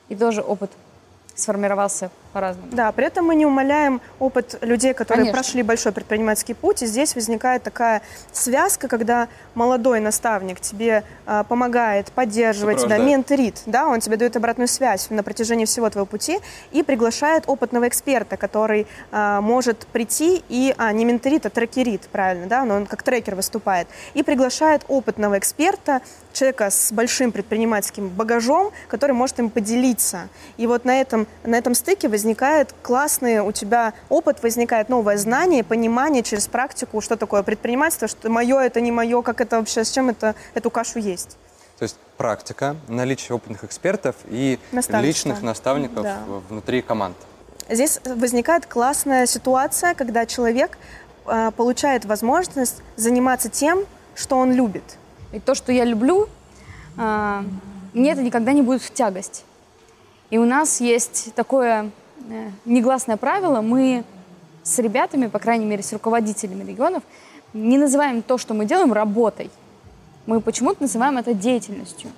И 0.09 0.17
тоже 0.17 0.43
опыт 0.43 0.71
сформировался 1.35 2.11
по-разному. 2.33 2.69
Да, 2.73 2.91
при 2.93 3.07
этом 3.07 3.27
мы 3.27 3.35
не 3.35 3.47
умаляем 3.47 4.01
опыт 4.19 4.59
людей, 4.63 4.95
которые 4.95 5.25
Конечно. 5.25 5.39
прошли 5.39 5.63
большой 5.63 5.93
предпринимательский 5.93 6.55
путь, 6.55 6.83
и 6.83 6.87
здесь 6.87 7.15
возникает 7.15 7.63
такая 7.63 8.03
связка, 8.33 8.89
когда 8.89 9.29
молодой 9.55 10.01
наставник 10.01 10.61
тебе 10.61 11.05
э, 11.27 11.45
помогает, 11.49 12.11
поддерживает 12.13 12.79
тебя, 12.79 12.99
менторит, 12.99 13.63
да, 13.67 13.87
он 13.87 14.01
тебе 14.01 14.17
дает 14.17 14.37
обратную 14.37 14.69
связь 14.69 15.11
на 15.11 15.23
протяжении 15.23 15.65
всего 15.65 15.91
твоего 15.91 16.07
пути 16.07 16.39
и 16.73 16.83
приглашает 16.83 17.45
опытного 17.47 17.89
эксперта, 17.89 18.37
который 18.37 18.87
э, 19.11 19.41
может 19.41 19.87
прийти 19.87 20.43
и, 20.49 20.75
а, 20.79 20.93
не 20.93 21.05
менторит, 21.05 21.47
а 21.47 21.51
трекерит, 21.51 22.03
правильно, 22.13 22.47
да, 22.47 22.65
но 22.65 22.77
он 22.77 22.87
как 22.87 23.03
трекер 23.03 23.35
выступает, 23.35 23.87
и 24.15 24.23
приглашает 24.23 24.85
опытного 24.89 25.39
эксперта, 25.39 26.01
человека 26.33 26.71
с 26.71 26.93
большим 26.93 27.31
предпринимательским 27.31 28.09
багажом, 28.09 28.73
который 28.89 29.13
может 29.13 29.39
им 29.39 29.51
поделиться. 29.51 30.29
И 30.57 30.67
вот 30.67 30.85
на 30.85 31.01
этом, 31.01 31.27
на 31.45 31.57
этом 31.57 31.75
стыке 31.75 32.09
возникает 32.09 32.22
классный 32.83 33.41
у 33.41 33.53
тебя 33.53 33.95
опыт, 34.09 34.43
возникает 34.43 34.89
новое 34.89 35.17
знание, 35.17 35.65
понимание 35.65 36.23
через 36.23 36.47
практику, 36.47 37.01
что 37.01 37.17
такое 37.17 37.43
предпринимательство, 37.43 38.09
что 38.09 38.29
мое, 38.31 38.59
это 38.61 38.81
не 38.81 38.91
мое, 38.93 39.23
как 39.23 39.41
это 39.41 39.59
вообще, 39.59 39.85
с 39.85 39.91
чем 39.91 40.11
это, 40.11 40.35
эту 40.55 40.71
кашу 40.71 40.99
есть. 40.99 41.37
То 41.79 41.85
есть 41.85 41.97
практика, 42.17 42.77
наличие 42.89 43.35
опытных 43.35 43.65
экспертов 43.65 44.15
и 44.29 44.59
личных 44.89 45.43
наставников 45.43 46.05
да. 46.05 46.19
внутри 46.49 46.83
команд. 46.83 47.17
Здесь 47.69 48.01
возникает 48.05 48.67
классная 48.67 49.27
ситуация, 49.27 49.95
когда 49.95 50.27
человек 50.27 50.79
э, 51.27 51.51
получает 51.57 52.05
возможность 52.05 52.83
заниматься 52.97 53.49
тем, 53.49 53.85
что 54.15 54.37
он 54.37 54.53
любит. 54.53 54.85
И 55.33 55.41
то, 55.41 55.55
что 55.55 55.73
я 55.73 55.85
люблю, 55.85 56.29
э, 56.99 57.43
мне 57.95 58.13
это 58.13 58.23
никогда 58.23 58.53
не 58.53 58.63
будет 58.63 58.83
в 58.83 58.93
тягость. 58.93 59.45
И 60.31 60.39
у 60.39 60.45
нас 60.45 60.81
есть 60.81 61.35
такое 61.35 61.91
негласное 62.65 63.17
правило, 63.17 63.61
мы 63.61 64.05
с 64.63 64.79
ребятами, 64.79 65.27
по 65.27 65.39
крайней 65.39 65.65
мере, 65.65 65.83
с 65.83 65.93
руководителями 65.93 66.65
регионов, 66.65 67.03
не 67.53 67.79
называем 67.79 68.23
то, 68.23 68.39
что 68.39 68.55
мы 68.55 68.65
делаем, 68.65 68.93
работой. 68.93 69.51
Мы 70.27 70.41
почему-то 70.41 70.83
называем 70.83 71.19
это 71.19 71.35
деятельностью. 71.35 72.11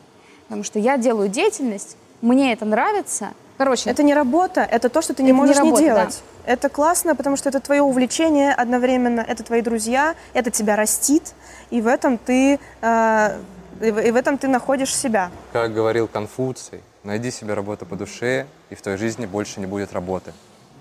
Потому 0.44 0.62
что 0.62 0.78
я 0.78 0.98
делаю 0.98 1.28
деятельность, 1.28 1.96
мне 2.20 2.52
это 2.52 2.64
нравится. 2.64 3.32
Короче. 3.56 3.88
Это 3.88 4.02
не 4.02 4.14
работа, 4.14 4.62
это 4.62 4.88
то, 4.88 5.00
что 5.00 5.14
ты 5.14 5.22
не 5.22 5.32
можешь 5.32 5.56
не, 5.56 5.62
работа, 5.62 5.82
не 5.82 5.88
делать. 5.88 6.22
Да. 6.44 6.52
Это 6.52 6.68
классно, 6.68 7.14
потому 7.14 7.36
что 7.36 7.48
это 7.48 7.60
твое 7.60 7.82
увлечение 7.82 8.52
одновременно, 8.52 9.20
это 9.20 9.42
твои 9.42 9.62
друзья, 9.62 10.14
это 10.34 10.50
тебя 10.50 10.76
растит, 10.76 11.34
и 11.70 11.80
в 11.80 11.86
этом 11.86 12.18
ты, 12.18 12.58
э, 12.82 13.38
и 13.80 13.90
в 14.10 14.16
этом 14.16 14.38
ты 14.38 14.48
находишь 14.48 14.94
себя. 14.94 15.30
Как 15.52 15.72
говорил 15.72 16.08
Конфуций, 16.08 16.82
найди 17.04 17.30
себе 17.30 17.54
работу 17.54 17.86
по 17.86 17.96
душе, 17.96 18.46
и 18.70 18.74
в 18.74 18.82
твоей 18.82 18.98
жизни 18.98 19.26
больше 19.26 19.60
не 19.60 19.66
будет 19.66 19.92
работы. 19.92 20.32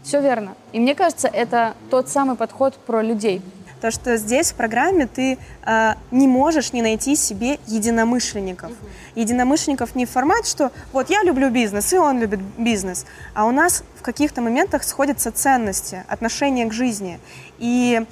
Все 0.03 0.21
верно. 0.21 0.55
И 0.71 0.79
мне 0.79 0.95
кажется, 0.95 1.27
это 1.27 1.75
тот 1.89 2.09
самый 2.09 2.35
подход 2.35 2.75
про 2.75 3.01
людей. 3.01 3.41
То, 3.79 3.91
что 3.91 4.15
здесь 4.15 4.53
в 4.53 4.55
программе 4.55 5.07
ты 5.07 5.37
э, 5.65 5.93
не 6.11 6.25
можешь 6.27 6.71
не 6.71 6.81
найти 6.81 7.17
себе 7.17 7.59
единомышленников. 7.67 8.71
Угу. 8.71 9.19
Единомышленников 9.21 9.95
не 9.95 10.05
в 10.05 10.09
формат, 10.09 10.47
что 10.47 10.71
вот 10.93 11.09
я 11.09 11.21
люблю 11.23 11.49
бизнес, 11.49 11.91
и 11.91 11.97
он 11.97 12.19
любит 12.19 12.39
бизнес, 12.57 13.05
а 13.33 13.45
у 13.45 13.51
нас 13.51 13.83
в 13.97 14.01
каких-то 14.01 14.41
моментах 14.41 14.83
сходятся 14.83 15.31
ценности, 15.31 16.05
отношения 16.07 16.65
к 16.65 16.71
жизни. 16.71 17.19
И 17.59 18.05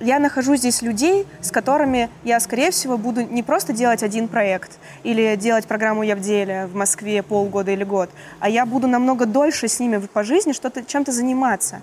я 0.00 0.18
нахожу 0.18 0.56
здесь 0.56 0.82
людей, 0.82 1.26
с 1.40 1.50
которыми 1.50 2.08
я, 2.24 2.40
скорее 2.40 2.70
всего, 2.70 2.96
буду 2.96 3.22
не 3.22 3.42
просто 3.42 3.72
делать 3.72 4.02
один 4.02 4.28
проект 4.28 4.78
или 5.02 5.36
делать 5.36 5.66
программу 5.66 6.02
«Я 6.02 6.16
в 6.16 6.20
деле» 6.20 6.66
в 6.66 6.74
Москве 6.74 7.22
полгода 7.22 7.70
или 7.72 7.84
год, 7.84 8.10
а 8.40 8.48
я 8.48 8.64
буду 8.66 8.86
намного 8.86 9.26
дольше 9.26 9.68
с 9.68 9.80
ними 9.80 9.98
по 9.98 10.22
жизни 10.22 10.52
что-то, 10.52 10.84
чем-то 10.84 11.12
заниматься. 11.12 11.80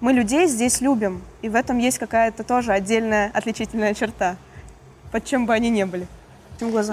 Мы 0.00 0.12
людей 0.12 0.46
здесь 0.46 0.80
любим, 0.80 1.22
и 1.42 1.48
в 1.48 1.54
этом 1.54 1.78
есть 1.78 1.98
какая-то 1.98 2.44
тоже 2.44 2.72
отдельная 2.72 3.30
отличительная 3.34 3.94
черта, 3.94 4.36
под 5.10 5.24
чем 5.24 5.46
бы 5.46 5.54
они 5.54 5.70
ни 5.70 5.84
были. 5.84 6.06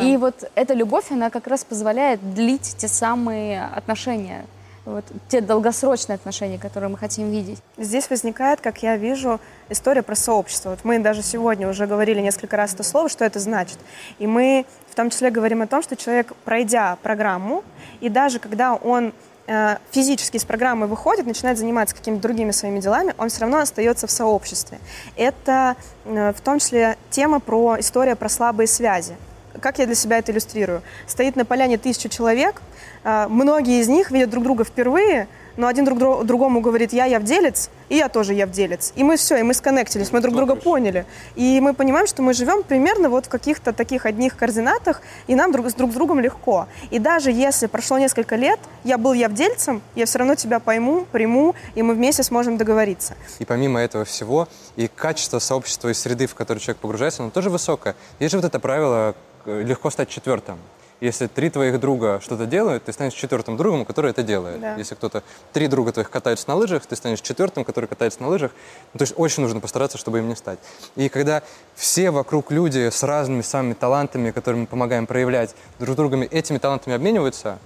И 0.01 0.17
вот 0.17 0.49
эта 0.55 0.73
любовь, 0.73 1.11
она 1.11 1.29
как 1.29 1.47
раз 1.47 1.63
позволяет 1.63 2.33
длить 2.33 2.75
те 2.77 2.87
самые 2.87 3.65
отношения, 3.65 4.45
вот, 4.85 5.03
те 5.27 5.41
долгосрочные 5.41 6.15
отношения, 6.15 6.57
которые 6.59 6.89
мы 6.89 6.97
хотим 6.97 7.31
видеть. 7.31 7.59
Здесь 7.77 8.09
возникает, 8.09 8.61
как 8.61 8.83
я 8.83 8.97
вижу, 8.97 9.39
история 9.69 10.03
про 10.03 10.15
сообщество. 10.15 10.69
Вот 10.69 10.79
мы 10.83 10.99
даже 10.99 11.23
сегодня 11.23 11.67
уже 11.67 11.87
говорили 11.87 12.21
несколько 12.21 12.55
раз 12.55 12.73
это 12.73 12.83
слово, 12.83 13.09
что 13.09 13.25
это 13.25 13.39
значит. 13.39 13.79
И 14.19 14.27
мы 14.27 14.65
в 14.89 14.95
том 14.95 15.09
числе 15.09 15.31
говорим 15.31 15.61
о 15.61 15.67
том, 15.67 15.81
что 15.81 15.95
человек, 15.95 16.33
пройдя 16.45 16.97
программу, 17.01 17.63
и 17.99 18.09
даже 18.09 18.39
когда 18.39 18.75
он 18.75 19.11
э, 19.47 19.77
физически 19.91 20.37
из 20.37 20.45
программы 20.45 20.87
выходит, 20.87 21.25
начинает 21.25 21.57
заниматься 21.57 21.95
какими-то 21.95 22.21
другими 22.21 22.51
своими 22.51 22.79
делами, 22.79 23.13
он 23.17 23.29
все 23.29 23.41
равно 23.41 23.59
остается 23.59 24.07
в 24.07 24.11
сообществе. 24.11 24.79
Это 25.15 25.75
э, 26.05 26.31
в 26.31 26.41
том 26.41 26.59
числе 26.59 26.97
тема 27.09 27.39
про 27.39 27.79
история 27.79 28.15
про 28.15 28.29
слабые 28.29 28.67
связи. 28.67 29.15
Как 29.61 29.79
я 29.79 29.85
для 29.85 29.95
себя 29.95 30.17
это 30.17 30.31
иллюстрирую? 30.31 30.81
Стоит 31.07 31.35
на 31.35 31.45
поляне 31.45 31.77
тысяча 31.77 32.09
человек, 32.09 32.61
многие 33.05 33.79
из 33.79 33.87
них 33.87 34.11
видят 34.11 34.29
друг 34.29 34.43
друга 34.43 34.63
впервые, 34.63 35.27
но 35.57 35.67
один 35.67 35.85
друг 35.85 36.25
другому 36.25 36.59
говорит, 36.59 36.93
я 36.93 37.05
явделец, 37.05 37.69
и 37.89 37.95
я 37.95 38.09
тоже 38.09 38.33
явделец. 38.33 38.91
И 38.95 39.03
мы 39.03 39.17
все, 39.17 39.37
и 39.37 39.43
мы 39.43 39.53
сконнектились, 39.53 40.11
мы 40.11 40.19
друг 40.19 40.35
друга 40.35 40.55
поняли. 40.55 41.05
И 41.35 41.59
мы 41.61 41.73
понимаем, 41.73 42.07
что 42.07 42.21
мы 42.21 42.33
живем 42.33 42.63
примерно 42.63 43.09
вот 43.09 43.27
в 43.27 43.29
каких-то 43.29 43.73
таких 43.73 44.05
одних 44.05 44.35
координатах, 44.35 45.01
и 45.27 45.35
нам 45.35 45.51
друг 45.51 45.69
с 45.69 45.73
друг 45.73 45.91
с 45.91 45.93
другом 45.93 46.19
легко. 46.19 46.67
И 46.91 46.99
даже 46.99 47.31
если 47.31 47.67
прошло 47.67 47.97
несколько 47.97 48.35
лет, 48.35 48.59
я 48.83 48.97
был 48.97 49.13
явдельцем, 49.13 49.81
я 49.95 50.05
все 50.05 50.19
равно 50.19 50.35
тебя 50.35 50.59
пойму, 50.59 51.05
приму, 51.11 51.55
и 51.75 51.81
мы 51.81 51.93
вместе 51.93 52.23
сможем 52.23 52.57
договориться. 52.57 53.15
И 53.39 53.45
помимо 53.45 53.79
этого 53.79 54.03
всего, 54.05 54.47
и 54.75 54.87
качество 54.87 55.39
сообщества 55.39 55.89
и 55.89 55.93
среды, 55.93 56.27
в 56.27 56.35
которую 56.35 56.61
человек 56.61 56.81
погружается, 56.81 57.21
оно 57.23 57.31
тоже 57.31 57.49
высокое. 57.49 57.95
Есть 58.19 58.31
же 58.31 58.37
вот 58.37 58.45
это 58.45 58.59
правило 58.59 59.15
э, 59.45 59.61
легко 59.63 59.89
стать 59.89 60.09
четвертым. 60.09 60.57
Если 61.05 61.27
три 61.27 61.51
твоих 61.51 61.79
друга 61.79 62.19
что-то 62.19 62.47
делают, 62.47 62.85
ты 62.85 62.91
станешь 62.91 63.13
четвертым 63.13 63.57
другом, 63.57 63.85
который 63.85 64.09
это 64.09 64.23
делает. 64.23 64.59
Да. 64.59 64.73
Если 64.75 64.95
кто-то, 64.95 65.21
три 65.53 65.67
друга 65.67 65.91
твоих 65.91 66.09
катаются 66.09 66.49
на 66.49 66.55
лыжах, 66.55 66.83
ты 66.87 66.95
станешь 66.95 67.21
четвертым, 67.21 67.63
который 67.63 67.85
катается 67.85 68.23
на 68.23 68.27
лыжах. 68.27 68.51
Ну, 68.93 68.97
то 68.97 69.03
есть 69.03 69.13
очень 69.15 69.43
нужно 69.43 69.59
постараться, 69.59 69.99
чтобы 69.99 70.17
им 70.17 70.27
не 70.27 70.35
стать. 70.35 70.57
И 70.95 71.07
когда 71.09 71.43
все 71.75 72.09
вокруг 72.09 72.49
люди 72.49 72.89
с 72.89 73.03
разными 73.03 73.43
самыми 73.43 73.73
талантами, 73.73 74.31
которые 74.31 74.61
мы 74.61 74.65
помогаем 74.65 75.05
проявлять, 75.05 75.53
друг 75.77 75.93
с 75.93 75.95
другом 75.95 76.23
этими 76.23 76.57
талантами 76.57 76.95
обмениваются, 76.95 77.59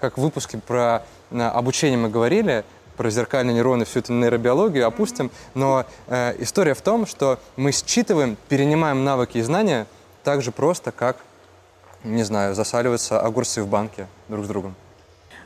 как 0.00 0.16
в 0.16 0.22
выпуске 0.22 0.56
про 0.56 1.02
обучение 1.30 1.98
мы 1.98 2.08
говорили, 2.08 2.64
про 2.96 3.10
зеркальные 3.10 3.52
нейроны, 3.52 3.84
всю 3.84 3.98
эту 3.98 4.14
нейробиологию 4.14 4.86
опустим, 4.86 5.30
но 5.52 5.84
э, 6.06 6.34
история 6.38 6.72
в 6.72 6.80
том, 6.80 7.06
что 7.06 7.38
мы 7.56 7.70
считываем, 7.70 8.38
перенимаем 8.48 9.04
навыки 9.04 9.36
и 9.36 9.42
знания 9.42 9.86
так 10.24 10.40
же 10.40 10.52
просто, 10.52 10.90
как 10.90 11.18
не 12.04 12.22
знаю, 12.22 12.54
засаливаются 12.54 13.20
огурцы 13.20 13.62
в 13.62 13.68
банке 13.68 14.06
друг 14.28 14.44
с 14.44 14.48
другом. 14.48 14.74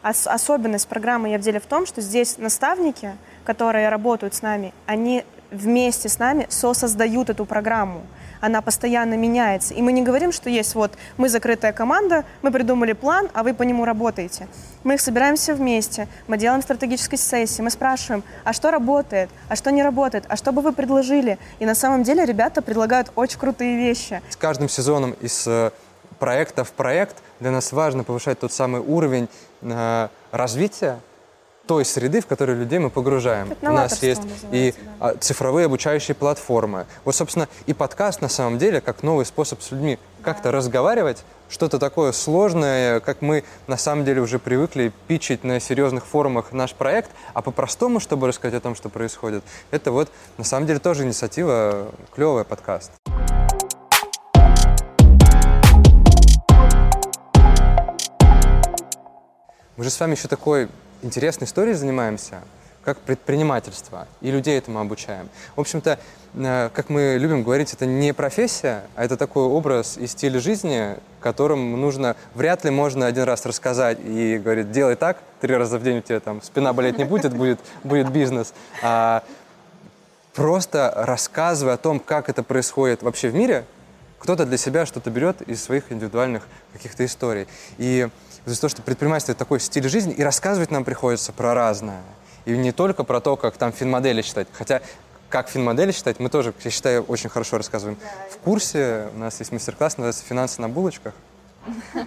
Ос- 0.02 0.26
особенность 0.26 0.88
программы 0.88 1.30
«Я 1.30 1.38
в 1.38 1.42
деле» 1.42 1.61
в 1.61 1.66
том, 1.66 1.87
что 1.87 2.00
здесь 2.00 2.38
наставники, 2.38 3.12
которые 3.44 3.88
работают 3.88 4.35
с 4.35 4.42
нами, 4.42 4.75
они 4.87 5.25
вместе 5.50 6.09
с 6.09 6.18
нами 6.18 6.47
сосоздают 6.49 7.30
эту 7.30 7.44
программу. 7.44 8.02
Она 8.40 8.61
постоянно 8.61 9.14
меняется. 9.14 9.73
И 9.73 9.82
мы 9.82 9.92
не 9.92 10.02
говорим, 10.02 10.32
что 10.32 10.50
есть 10.50 10.75
вот 10.75 10.92
мы 11.16 11.28
закрытая 11.28 11.73
команда, 11.73 12.25
мы 12.40 12.50
придумали 12.50 12.92
план, 12.92 13.28
а 13.35 13.44
вы 13.44 13.54
по 13.54 13.62
нему 13.62 13.85
работаете. 13.85 14.49
Мы 14.82 14.94
их 14.94 15.00
собираем 15.00 15.37
все 15.37 15.54
вместе, 15.54 16.09
мы 16.26 16.37
делаем 16.38 16.61
стратегические 16.61 17.18
сессии, 17.18 17.62
мы 17.62 17.71
спрашиваем, 17.71 18.25
а 18.42 18.52
что 18.52 18.73
работает, 18.73 19.30
а 19.49 19.54
что 19.54 19.71
не 19.71 19.85
работает, 19.85 20.25
а 20.28 20.37
что 20.37 20.50
бы 20.50 20.61
вы 20.61 20.73
предложили. 20.73 21.38
И 21.61 21.66
на 21.66 21.76
самом 21.76 22.02
деле 22.02 22.25
ребята 22.25 22.62
предлагают 22.62 23.12
очень 23.14 23.38
крутые 23.38 23.76
вещи. 23.76 24.21
С 24.28 24.37
каждым 24.37 24.68
сезоном 24.68 25.12
из 25.21 25.47
э, 25.47 25.71
проекта 26.22 26.62
в 26.62 26.70
проект 26.70 27.16
для 27.40 27.50
нас 27.50 27.72
важно 27.72 28.04
повышать 28.04 28.38
тот 28.38 28.52
самый 28.52 28.80
уровень 28.80 29.28
э, 29.62 30.08
развития 30.30 31.00
той 31.66 31.84
среды, 31.84 32.20
в 32.20 32.26
которую 32.28 32.58
людей 32.58 32.78
мы 32.78 32.90
погружаем. 32.90 33.56
У 33.60 33.66
нас 33.72 34.00
есть 34.04 34.22
и 34.52 34.72
да. 35.00 35.08
а, 35.08 35.14
цифровые 35.16 35.66
обучающие 35.66 36.14
платформы. 36.14 36.86
Вот, 37.04 37.16
собственно, 37.16 37.48
и 37.66 37.74
подкаст 37.74 38.20
на 38.20 38.28
самом 38.28 38.58
деле 38.58 38.80
как 38.80 39.02
новый 39.02 39.26
способ 39.26 39.60
с 39.62 39.72
людьми 39.72 39.98
как-то 40.22 40.52
разговаривать, 40.52 41.24
что-то 41.48 41.80
такое 41.80 42.12
сложное, 42.12 43.00
как 43.00 43.20
мы 43.20 43.42
на 43.66 43.76
самом 43.76 44.04
деле 44.04 44.20
уже 44.20 44.38
привыкли 44.38 44.92
питчить 45.08 45.42
на 45.42 45.58
серьезных 45.58 46.06
форумах 46.06 46.52
наш 46.52 46.72
проект, 46.72 47.10
а 47.34 47.42
по-простому, 47.42 47.98
чтобы 47.98 48.28
рассказать 48.28 48.58
о 48.58 48.60
том, 48.60 48.76
что 48.76 48.90
происходит, 48.90 49.42
это 49.72 49.90
вот 49.90 50.08
на 50.38 50.44
самом 50.44 50.68
деле 50.68 50.78
тоже 50.78 51.02
инициатива, 51.02 51.88
клевая 52.14 52.44
подкаст. 52.44 52.92
Мы 59.78 59.84
же 59.84 59.90
с 59.90 59.98
вами 59.98 60.12
еще 60.14 60.28
такой 60.28 60.68
интересной 61.00 61.46
историей 61.46 61.72
занимаемся, 61.72 62.42
как 62.84 62.98
предпринимательство, 62.98 64.06
и 64.20 64.30
людей 64.30 64.58
этому 64.58 64.80
обучаем. 64.80 65.30
В 65.56 65.60
общем-то, 65.60 65.98
э, 66.34 66.70
как 66.74 66.90
мы 66.90 67.16
любим 67.18 67.42
говорить, 67.42 67.72
это 67.72 67.86
не 67.86 68.12
профессия, 68.12 68.82
а 68.96 69.04
это 69.04 69.16
такой 69.16 69.44
образ 69.44 69.96
и 69.96 70.06
стиль 70.06 70.38
жизни, 70.40 70.98
которым 71.20 71.80
нужно, 71.80 72.16
вряд 72.34 72.64
ли 72.64 72.70
можно 72.70 73.06
один 73.06 73.22
раз 73.22 73.46
рассказать 73.46 73.98
и 74.04 74.36
говорить, 74.36 74.70
делай 74.72 74.94
так, 74.94 75.16
три 75.40 75.56
раза 75.56 75.78
в 75.78 75.82
день 75.82 75.98
у 75.98 76.02
тебя 76.02 76.20
там 76.20 76.42
спина 76.42 76.74
болеть 76.74 76.98
не 76.98 77.04
будет, 77.04 77.34
будет, 77.34 77.58
будет 77.82 78.10
бизнес. 78.10 78.52
А 78.82 79.24
просто 80.34 80.92
рассказывая 80.94 81.74
о 81.74 81.78
том, 81.78 81.98
как 81.98 82.28
это 82.28 82.42
происходит 82.42 83.02
вообще 83.02 83.30
в 83.30 83.34
мире, 83.34 83.64
кто-то 84.18 84.44
для 84.44 84.58
себя 84.58 84.84
что-то 84.84 85.10
берет 85.10 85.40
из 85.42 85.64
своих 85.64 85.90
индивидуальных 85.90 86.46
каких-то 86.74 87.06
историй. 87.06 87.48
И 87.78 88.08
из-за 88.46 88.61
того, 88.61 88.70
что 88.70 88.82
предпринимательство– 88.82 89.32
это 89.32 89.38
такой 89.38 89.61
стиль 89.61 89.88
жизни, 89.88 90.12
и 90.12 90.22
рассказывать 90.22 90.70
нам 90.70 90.84
приходится 90.84 91.32
про 91.32 91.54
разное. 91.54 92.02
И 92.44 92.56
не 92.56 92.72
только 92.72 93.04
про 93.04 93.20
то, 93.20 93.37
как 93.37 93.56
там 93.56 93.72
финмодели 93.72 94.22
считать. 94.22 94.49
Хотя 94.52 94.82
как 95.28 95.49
финмодели 95.49 95.92
считать, 95.92 96.20
мы 96.20 96.28
тоже, 96.28 96.52
я 96.62 96.70
считаю, 96.70 97.02
очень 97.04 97.30
хорошо 97.30 97.56
рассказываем. 97.56 97.99
В 98.30 98.37
курсе 98.38 99.08
у 99.14 99.18
нас 99.18 99.38
есть 99.38 99.50
мастер-класс, 99.50 99.96
называется 99.96 100.25
«Финансы 100.25 100.61
на 100.61 100.68
булочках». 100.68 101.14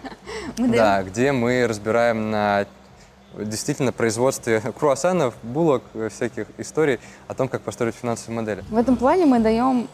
Да, 0.57 1.01
где 1.01 1.31
мы 1.31 1.65
разбираем 1.65 2.29
на 2.29 2.67
действительно 3.33 3.91
производстве 3.91 4.61
круассанов, 4.79 5.33
булок, 5.43 5.83
э, 5.93 6.09
всяких 6.09 6.47
историй 6.57 6.99
о 7.27 7.33
том, 7.33 7.47
как 7.47 7.61
построить 7.61 7.95
финансовые 7.95 8.39
модели. 8.39 8.63
В 8.69 8.77
этом 8.77 8.95
плане 8.95 9.25
мы 9.25 9.39
даем 9.39 9.87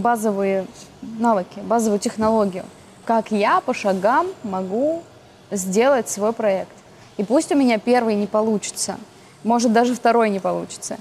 базовые 0.00 0.66
навыки, 1.00 1.60
базовую 1.62 2.00
технологию. 2.00 2.64
Как 3.04 3.30
я 3.30 3.60
по 3.60 3.72
шагам 3.74 4.26
могу 4.42 5.02
сделать 5.50 6.08
свой 6.08 6.32
проект. 6.32 6.72
И 7.16 7.24
пусть 7.24 7.52
у 7.52 7.56
меня 7.56 7.78
первый 7.78 8.14
не 8.14 8.26
получится, 8.26 8.96
может 9.42 9.72
даже 9.72 9.94
второй 9.94 10.30
не 10.30 10.40
получится, 10.40 10.96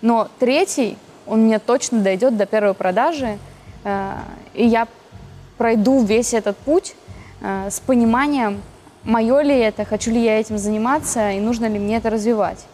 но 0.00 0.28
третий 0.38 0.96
он 1.26 1.42
мне 1.42 1.58
точно 1.58 2.00
дойдет 2.00 2.36
до 2.36 2.46
первой 2.46 2.74
продажи, 2.74 3.38
э, 3.84 4.12
и 4.54 4.66
я 4.66 4.86
пройду 5.58 6.04
весь 6.04 6.34
этот 6.34 6.56
путь 6.56 6.94
э, 7.40 7.68
с 7.70 7.80
пониманием, 7.80 8.62
мое 9.02 9.40
ли 9.40 9.58
это, 9.58 9.84
хочу 9.84 10.10
ли 10.10 10.22
я 10.22 10.38
этим 10.38 10.58
заниматься 10.58 11.32
и 11.32 11.40
нужно 11.40 11.66
ли 11.66 11.78
мне 11.78 11.96
это 11.96 12.10
развивать. 12.10 12.64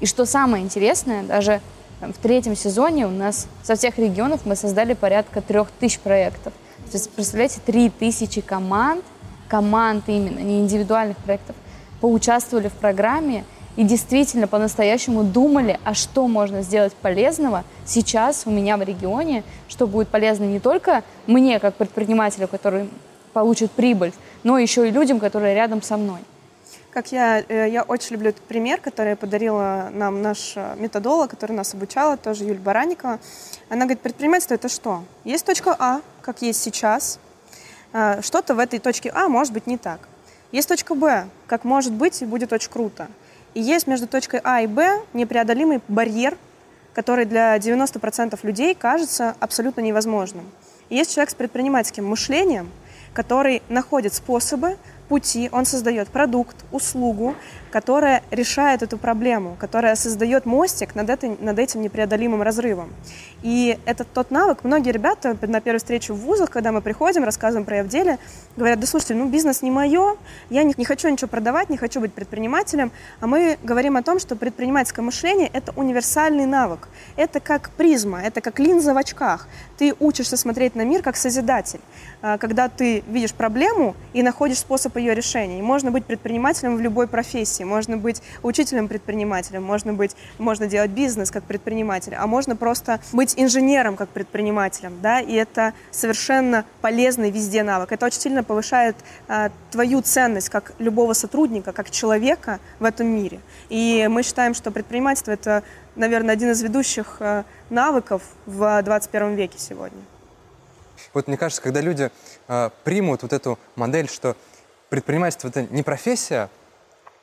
И 0.00 0.06
что 0.06 0.24
самое 0.24 0.64
интересное, 0.64 1.22
даже 1.22 1.60
в 2.00 2.14
третьем 2.14 2.56
сезоне 2.56 3.06
у 3.06 3.10
нас 3.10 3.46
со 3.62 3.76
всех 3.76 3.98
регионов 3.98 4.46
мы 4.46 4.56
создали 4.56 4.94
порядка 4.94 5.42
трех 5.42 5.70
тысяч 5.70 5.98
проектов. 5.98 6.52
То 6.90 6.96
есть, 6.96 7.10
представляете, 7.10 7.60
три 7.64 7.90
тысячи 7.90 8.40
команд, 8.40 9.04
команд 9.50 10.04
именно, 10.06 10.38
не 10.38 10.60
индивидуальных 10.60 11.16
проектов, 11.18 11.56
поучаствовали 12.00 12.68
в 12.68 12.72
программе 12.72 13.44
и 13.76 13.84
действительно 13.84 14.46
по-настоящему 14.46 15.24
думали, 15.24 15.78
а 15.84 15.94
что 15.94 16.28
можно 16.28 16.62
сделать 16.62 16.94
полезного 16.94 17.64
сейчас 17.84 18.42
у 18.46 18.50
меня 18.50 18.76
в 18.76 18.82
регионе, 18.82 19.42
что 19.68 19.86
будет 19.86 20.08
полезно 20.08 20.44
не 20.44 20.60
только 20.60 21.02
мне, 21.26 21.58
как 21.58 21.74
предпринимателю, 21.74 22.48
который 22.48 22.88
получит 23.32 23.70
прибыль, 23.70 24.12
но 24.42 24.58
еще 24.58 24.88
и 24.88 24.90
людям, 24.90 25.20
которые 25.20 25.54
рядом 25.54 25.82
со 25.82 25.96
мной. 25.96 26.20
Как 26.90 27.12
я, 27.12 27.40
э, 27.40 27.68
я 27.70 27.84
очень 27.84 28.14
люблю 28.14 28.30
этот 28.30 28.42
пример, 28.42 28.80
который 28.80 29.14
подарила 29.14 29.90
нам 29.92 30.22
наш 30.22 30.54
э, 30.56 30.74
методолог, 30.76 31.30
который 31.30 31.52
нас 31.52 31.72
обучала, 31.72 32.16
тоже 32.16 32.44
Юль 32.44 32.58
Баранникова. 32.58 33.20
Она 33.68 33.84
говорит, 33.84 34.00
предпринимательство 34.00 34.54
это 34.54 34.68
что? 34.68 35.04
Есть 35.22 35.46
точка 35.46 35.76
А, 35.78 36.00
как 36.20 36.42
есть 36.42 36.60
сейчас. 36.60 37.20
А, 37.92 38.22
Что-то 38.22 38.54
в 38.54 38.58
этой 38.58 38.78
точке 38.78 39.10
А 39.14 39.28
может 39.28 39.52
быть 39.52 39.66
не 39.66 39.76
так. 39.76 40.08
Есть 40.52 40.68
точка 40.68 40.94
Б, 40.94 41.26
как 41.46 41.64
может 41.64 41.92
быть 41.92 42.22
и 42.22 42.26
будет 42.26 42.52
очень 42.52 42.70
круто. 42.70 43.08
И 43.54 43.60
есть 43.60 43.86
между 43.86 44.06
точкой 44.06 44.40
А 44.44 44.60
и 44.60 44.66
Б 44.66 45.00
непреодолимый 45.12 45.80
барьер, 45.88 46.36
который 46.94 47.24
для 47.24 47.56
90% 47.56 48.38
людей 48.42 48.74
кажется 48.74 49.34
абсолютно 49.40 49.80
невозможным. 49.80 50.44
И 50.88 50.96
есть 50.96 51.14
человек 51.14 51.30
с 51.30 51.34
предпринимательским 51.34 52.04
мышлением, 52.04 52.70
который 53.12 53.62
находит 53.68 54.14
способы, 54.14 54.76
пути, 55.08 55.48
он 55.52 55.66
создает 55.66 56.08
продукт, 56.08 56.56
услугу, 56.70 57.34
которая 57.70 58.22
решает 58.30 58.82
эту 58.82 58.98
проблему, 58.98 59.56
которая 59.58 59.94
создает 59.94 60.46
мостик 60.46 60.94
над, 60.94 61.10
этой, 61.10 61.36
над 61.40 61.58
этим 61.58 61.82
непреодолимым 61.82 62.42
разрывом. 62.42 62.92
И 63.42 63.78
это 63.86 64.04
тот 64.04 64.30
навык, 64.30 64.64
многие 64.64 64.90
ребята 64.90 65.36
на 65.40 65.60
первой 65.60 65.78
встрече 65.78 66.12
в 66.12 66.16
вузах, 66.16 66.50
когда 66.50 66.72
мы 66.72 66.82
приходим, 66.82 67.24
рассказываем 67.24 67.64
про 67.64 67.82
деле, 67.84 68.18
говорят, 68.56 68.80
да 68.80 68.86
слушайте, 68.86 69.14
ну 69.14 69.28
бизнес 69.28 69.62
не 69.62 69.70
мое, 69.70 70.16
я 70.50 70.62
не, 70.62 70.74
не 70.76 70.84
хочу 70.84 71.08
ничего 71.08 71.28
продавать, 71.28 71.70
не 71.70 71.76
хочу 71.76 72.00
быть 72.00 72.12
предпринимателем, 72.12 72.92
а 73.20 73.26
мы 73.26 73.58
говорим 73.62 73.96
о 73.96 74.02
том, 74.02 74.18
что 74.18 74.36
предпринимательское 74.36 75.04
мышление– 75.04 75.48
это 75.52 75.72
универсальный 75.76 76.46
навык, 76.46 76.88
это 77.16 77.40
как 77.40 77.70
призма, 77.70 78.20
это 78.20 78.40
как 78.40 78.58
линза 78.58 78.92
в 78.94 78.98
очках. 78.98 79.48
Ты 79.78 79.94
учишься 79.98 80.36
смотреть 80.36 80.74
на 80.74 80.82
мир 80.82 81.02
как 81.02 81.16
созидатель, 81.16 81.80
А, 82.22 82.36
когда 82.36 82.68
ты 82.68 83.02
видишь 83.08 83.32
проблему 83.32 83.94
и 84.12 84.22
находишь 84.22 84.58
способ 84.58 84.96
ее 84.96 85.14
решения. 85.14 85.58
И 85.58 85.62
можно 85.62 85.90
быть 85.90 86.04
предпринимателем 86.04 86.76
в 86.76 86.80
любой 86.80 87.06
профессии, 87.06 87.59
можно 87.64 87.96
быть 87.96 88.22
учителем-предпринимателем, 88.42 89.62
можно, 89.62 89.92
быть, 89.92 90.16
можно 90.38 90.66
делать 90.66 90.90
бизнес 90.90 91.30
как 91.30 91.44
предприниматель, 91.44 92.14
а 92.14 92.26
можно 92.26 92.56
просто 92.56 93.00
быть 93.12 93.34
инженером 93.36 93.96
как 93.96 94.08
предпринимателем, 94.10 94.98
да, 95.02 95.20
и 95.20 95.34
это 95.34 95.72
совершенно 95.90 96.64
полезный 96.80 97.30
везде 97.30 97.62
навык. 97.62 97.92
Это 97.92 98.06
очень 98.06 98.20
сильно 98.20 98.42
повышает 98.42 98.96
а, 99.28 99.50
твою 99.70 100.02
ценность 100.02 100.48
как 100.48 100.72
любого 100.78 101.12
сотрудника, 101.12 101.72
как 101.72 101.90
человека 101.90 102.60
в 102.78 102.84
этом 102.84 103.06
мире. 103.06 103.40
И 103.68 104.06
мы 104.10 104.22
считаем, 104.22 104.54
что 104.54 104.70
предпринимательство 104.70 105.32
это, 105.32 105.62
наверное, 105.96 106.34
один 106.34 106.50
из 106.50 106.62
ведущих 106.62 107.16
а, 107.20 107.44
навыков 107.70 108.22
в 108.46 108.82
21 108.82 109.34
веке 109.34 109.58
сегодня. 109.58 110.00
Вот 111.12 111.26
мне 111.26 111.36
кажется, 111.36 111.62
когда 111.62 111.80
люди 111.80 112.10
э, 112.48 112.70
примут 112.84 113.22
вот 113.22 113.32
эту 113.32 113.58
модель, 113.74 114.08
что 114.08 114.36
предпринимательство 114.90 115.48
это 115.48 115.62
не 115.62 115.82
профессия, 115.82 116.50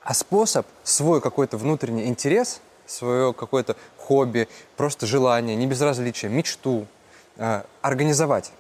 а 0.07 0.13
способ 0.13 0.65
свой 0.83 1.19
какой-то 1.19 1.57
внутренний 1.57 2.05
интерес, 2.05 2.61
свое 2.85 3.33
какое-то 3.33 3.75
хобби, 3.97 4.47
просто 4.77 5.05
желание, 5.05 5.57
небезразличие, 5.57 6.31
мечту 6.31 6.87
э, 7.35 7.63
организовать. 7.81 8.53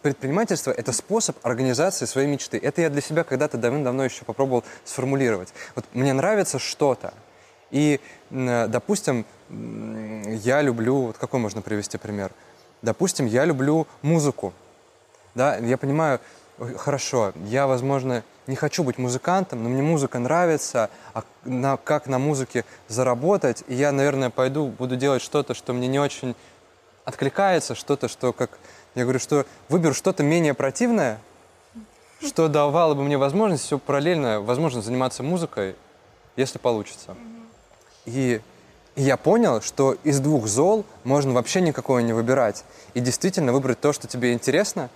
Предпринимательство– 0.00 0.70
это 0.76 0.92
способ 0.92 1.44
организации 1.44 2.04
своей 2.04 2.28
мечты. 2.28 2.56
Это 2.62 2.82
я 2.82 2.88
для 2.88 3.00
себя 3.00 3.24
когда-то 3.24 3.58
давным-давно 3.58 4.04
еще 4.04 4.24
попробовал 4.24 4.62
сформулировать. 4.84 5.52
Вот 5.74 5.84
мне 5.92 6.12
нравится 6.12 6.60
что-то, 6.60 7.14
и, 7.72 8.00
допустим, 8.30 9.26
я 9.50 10.62
люблю, 10.62 11.06
вот 11.06 11.18
какой 11.18 11.40
можно 11.40 11.62
привести 11.62 11.98
пример? 11.98 12.30
Допустим, 12.82 13.26
я 13.26 13.44
люблю 13.44 13.88
музыку. 14.02 14.52
Да, 15.34 15.56
я 15.56 15.78
понимаю, 15.78 16.20
ой, 16.60 16.74
хорошо, 16.74 17.32
я, 17.46 17.66
возможно, 17.66 18.22
не 18.46 18.56
хочу 18.56 18.84
быть 18.84 18.98
музыкантом, 18.98 19.62
но 19.62 19.68
мне 19.68 19.82
музыка 19.82 20.18
нравится, 20.18 20.90
а 21.14 21.24
на, 21.44 21.76
как 21.76 22.06
на 22.06 22.18
музыке 22.18 22.64
заработать, 22.88 23.64
и 23.68 23.74
я, 23.74 23.92
наверное, 23.92 24.30
пойду, 24.30 24.68
буду 24.68 24.96
делать 24.96 25.22
что-то, 25.22 25.54
что 25.54 25.72
мне 25.72 25.88
не 25.88 25.98
очень 25.98 26.34
откликается, 27.04 27.74
что-то, 27.74 28.08
что, 28.08 28.32
как 28.32 28.50
я 28.94 29.02
говорю, 29.02 29.18
что 29.18 29.46
выберу 29.68 29.94
что-то 29.94 30.22
менее 30.22 30.54
противное, 30.54 31.18
что 32.20 32.48
давало 32.48 32.94
бы 32.94 33.02
мне 33.04 33.18
возможность 33.18 33.64
все 33.64 33.78
параллельно, 33.78 34.40
возможно, 34.40 34.80
заниматься 34.80 35.22
музыкой, 35.22 35.76
если 36.36 36.58
получится. 36.58 37.14
И, 38.06 38.40
и 38.94 39.02
я 39.02 39.16
понял, 39.16 39.60
что 39.60 39.96
из 40.02 40.20
двух 40.20 40.46
зол 40.46 40.84
можно 41.04 41.32
вообще 41.32 41.60
никакое 41.60 42.02
не 42.02 42.12
выбирать. 42.12 42.64
И 42.94 43.00
действительно 43.00 43.52
выбрать 43.52 43.80
то, 43.80 43.92
что 43.92 44.06
тебе 44.06 44.32
интересно, 44.32 44.88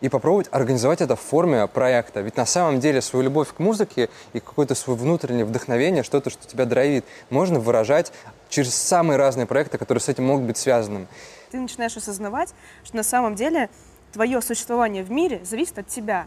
и 0.00 0.08
попробовать 0.08 0.48
организовать 0.50 1.00
это 1.00 1.16
в 1.16 1.20
форме 1.20 1.66
проекта. 1.66 2.20
Ведь 2.20 2.36
на 2.36 2.46
самом 2.46 2.80
деле 2.80 3.00
свою 3.00 3.24
любовь 3.24 3.52
к 3.52 3.58
музыке 3.58 4.08
и 4.32 4.40
какое-то 4.40 4.74
свое 4.74 4.98
внутреннее 4.98 5.44
вдохновение, 5.44 6.02
что-то, 6.02 6.30
что 6.30 6.46
тебя 6.46 6.64
драйвит, 6.64 7.04
можно 7.30 7.58
выражать 7.58 8.12
через 8.48 8.74
самые 8.74 9.16
разные 9.16 9.46
проекты, 9.46 9.78
которые 9.78 10.00
с 10.00 10.08
этим 10.08 10.24
могут 10.24 10.46
быть 10.46 10.56
связаны. 10.56 11.06
Ты 11.50 11.58
начинаешь 11.58 11.96
осознавать, 11.96 12.54
что 12.84 12.96
на 12.96 13.02
самом 13.02 13.34
деле 13.34 13.70
твое 14.12 14.40
существование 14.42 15.02
в 15.02 15.10
мире 15.10 15.40
зависит 15.44 15.78
от 15.78 15.88
тебя. 15.88 16.26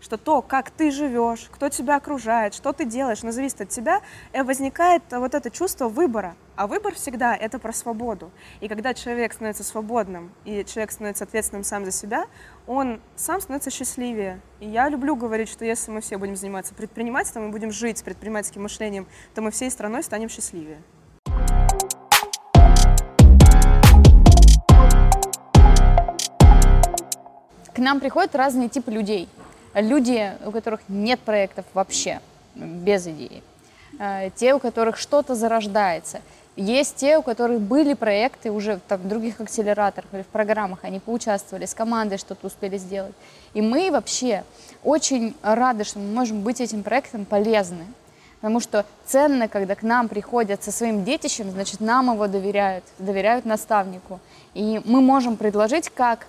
Что 0.00 0.16
то, 0.16 0.42
как 0.42 0.70
ты 0.70 0.90
живешь, 0.90 1.48
кто 1.52 1.68
тебя 1.68 1.96
окружает, 1.96 2.54
что 2.54 2.72
ты 2.72 2.84
делаешь, 2.84 3.22
оно 3.22 3.32
зависит 3.32 3.60
от 3.60 3.68
тебя, 3.68 4.00
и 4.32 4.40
возникает 4.40 5.02
вот 5.10 5.34
это 5.34 5.50
чувство 5.50 5.88
выбора. 5.88 6.36
А 6.54 6.66
выбор 6.66 6.94
всегда 6.94 7.36
это 7.36 7.58
про 7.58 7.72
свободу. 7.72 8.30
И 8.60 8.68
когда 8.68 8.94
человек 8.94 9.34
становится 9.34 9.62
свободным, 9.62 10.32
и 10.44 10.64
человек 10.64 10.90
становится 10.90 11.24
ответственным 11.24 11.64
сам 11.64 11.84
за 11.84 11.90
себя, 11.90 12.26
он 12.66 13.00
сам 13.14 13.40
становится 13.40 13.70
счастливее. 13.70 14.40
И 14.60 14.68
я 14.68 14.88
люблю 14.88 15.16
говорить, 15.16 15.50
что 15.50 15.64
если 15.64 15.90
мы 15.90 16.00
все 16.00 16.16
будем 16.16 16.36
заниматься 16.36 16.74
предпринимательством 16.74 17.48
и 17.48 17.52
будем 17.52 17.72
жить 17.72 17.98
с 17.98 18.02
предпринимательским 18.02 18.62
мышлением, 18.62 19.06
то 19.34 19.42
мы 19.42 19.50
всей 19.50 19.70
страной 19.70 20.02
станем 20.02 20.28
счастливее. 20.28 20.82
К 27.74 27.78
нам 27.78 28.00
приходят 28.00 28.34
разные 28.34 28.70
типы 28.70 28.90
людей. 28.90 29.28
Люди, 29.76 30.32
у 30.46 30.52
которых 30.52 30.80
нет 30.88 31.20
проектов 31.20 31.66
вообще, 31.74 32.20
без 32.54 33.06
идеи. 33.06 33.42
Э, 33.98 34.30
те, 34.34 34.54
у 34.54 34.58
которых 34.58 34.96
что-то 34.96 35.34
зарождается. 35.34 36.22
Есть 36.56 36.96
те, 36.96 37.18
у 37.18 37.22
которых 37.22 37.60
были 37.60 37.92
проекты 37.92 38.50
уже 38.50 38.80
там, 38.88 39.00
в 39.00 39.08
других 39.08 39.38
акселераторах 39.38 40.08
или 40.14 40.22
в 40.22 40.28
программах, 40.28 40.78
они 40.82 40.98
поучаствовали, 40.98 41.66
с 41.66 41.74
командой 41.74 42.16
что-то 42.16 42.46
успели 42.46 42.78
сделать. 42.78 43.12
И 43.52 43.60
мы 43.60 43.90
вообще 43.90 44.44
очень 44.82 45.36
рады, 45.42 45.84
что 45.84 45.98
мы 45.98 46.06
можем 46.06 46.40
быть 46.40 46.62
этим 46.62 46.82
проектом 46.82 47.26
полезны. 47.26 47.84
Потому 48.40 48.60
что 48.60 48.86
ценно, 49.04 49.46
когда 49.46 49.74
к 49.74 49.82
нам 49.82 50.08
приходят 50.08 50.64
со 50.64 50.72
своим 50.72 51.04
детищем, 51.04 51.50
значит, 51.50 51.80
нам 51.80 52.14
его 52.14 52.26
доверяют, 52.26 52.84
доверяют 52.98 53.44
наставнику. 53.44 54.20
И 54.54 54.80
мы 54.86 55.02
можем 55.02 55.36
предложить, 55.36 55.90
как 55.90 56.26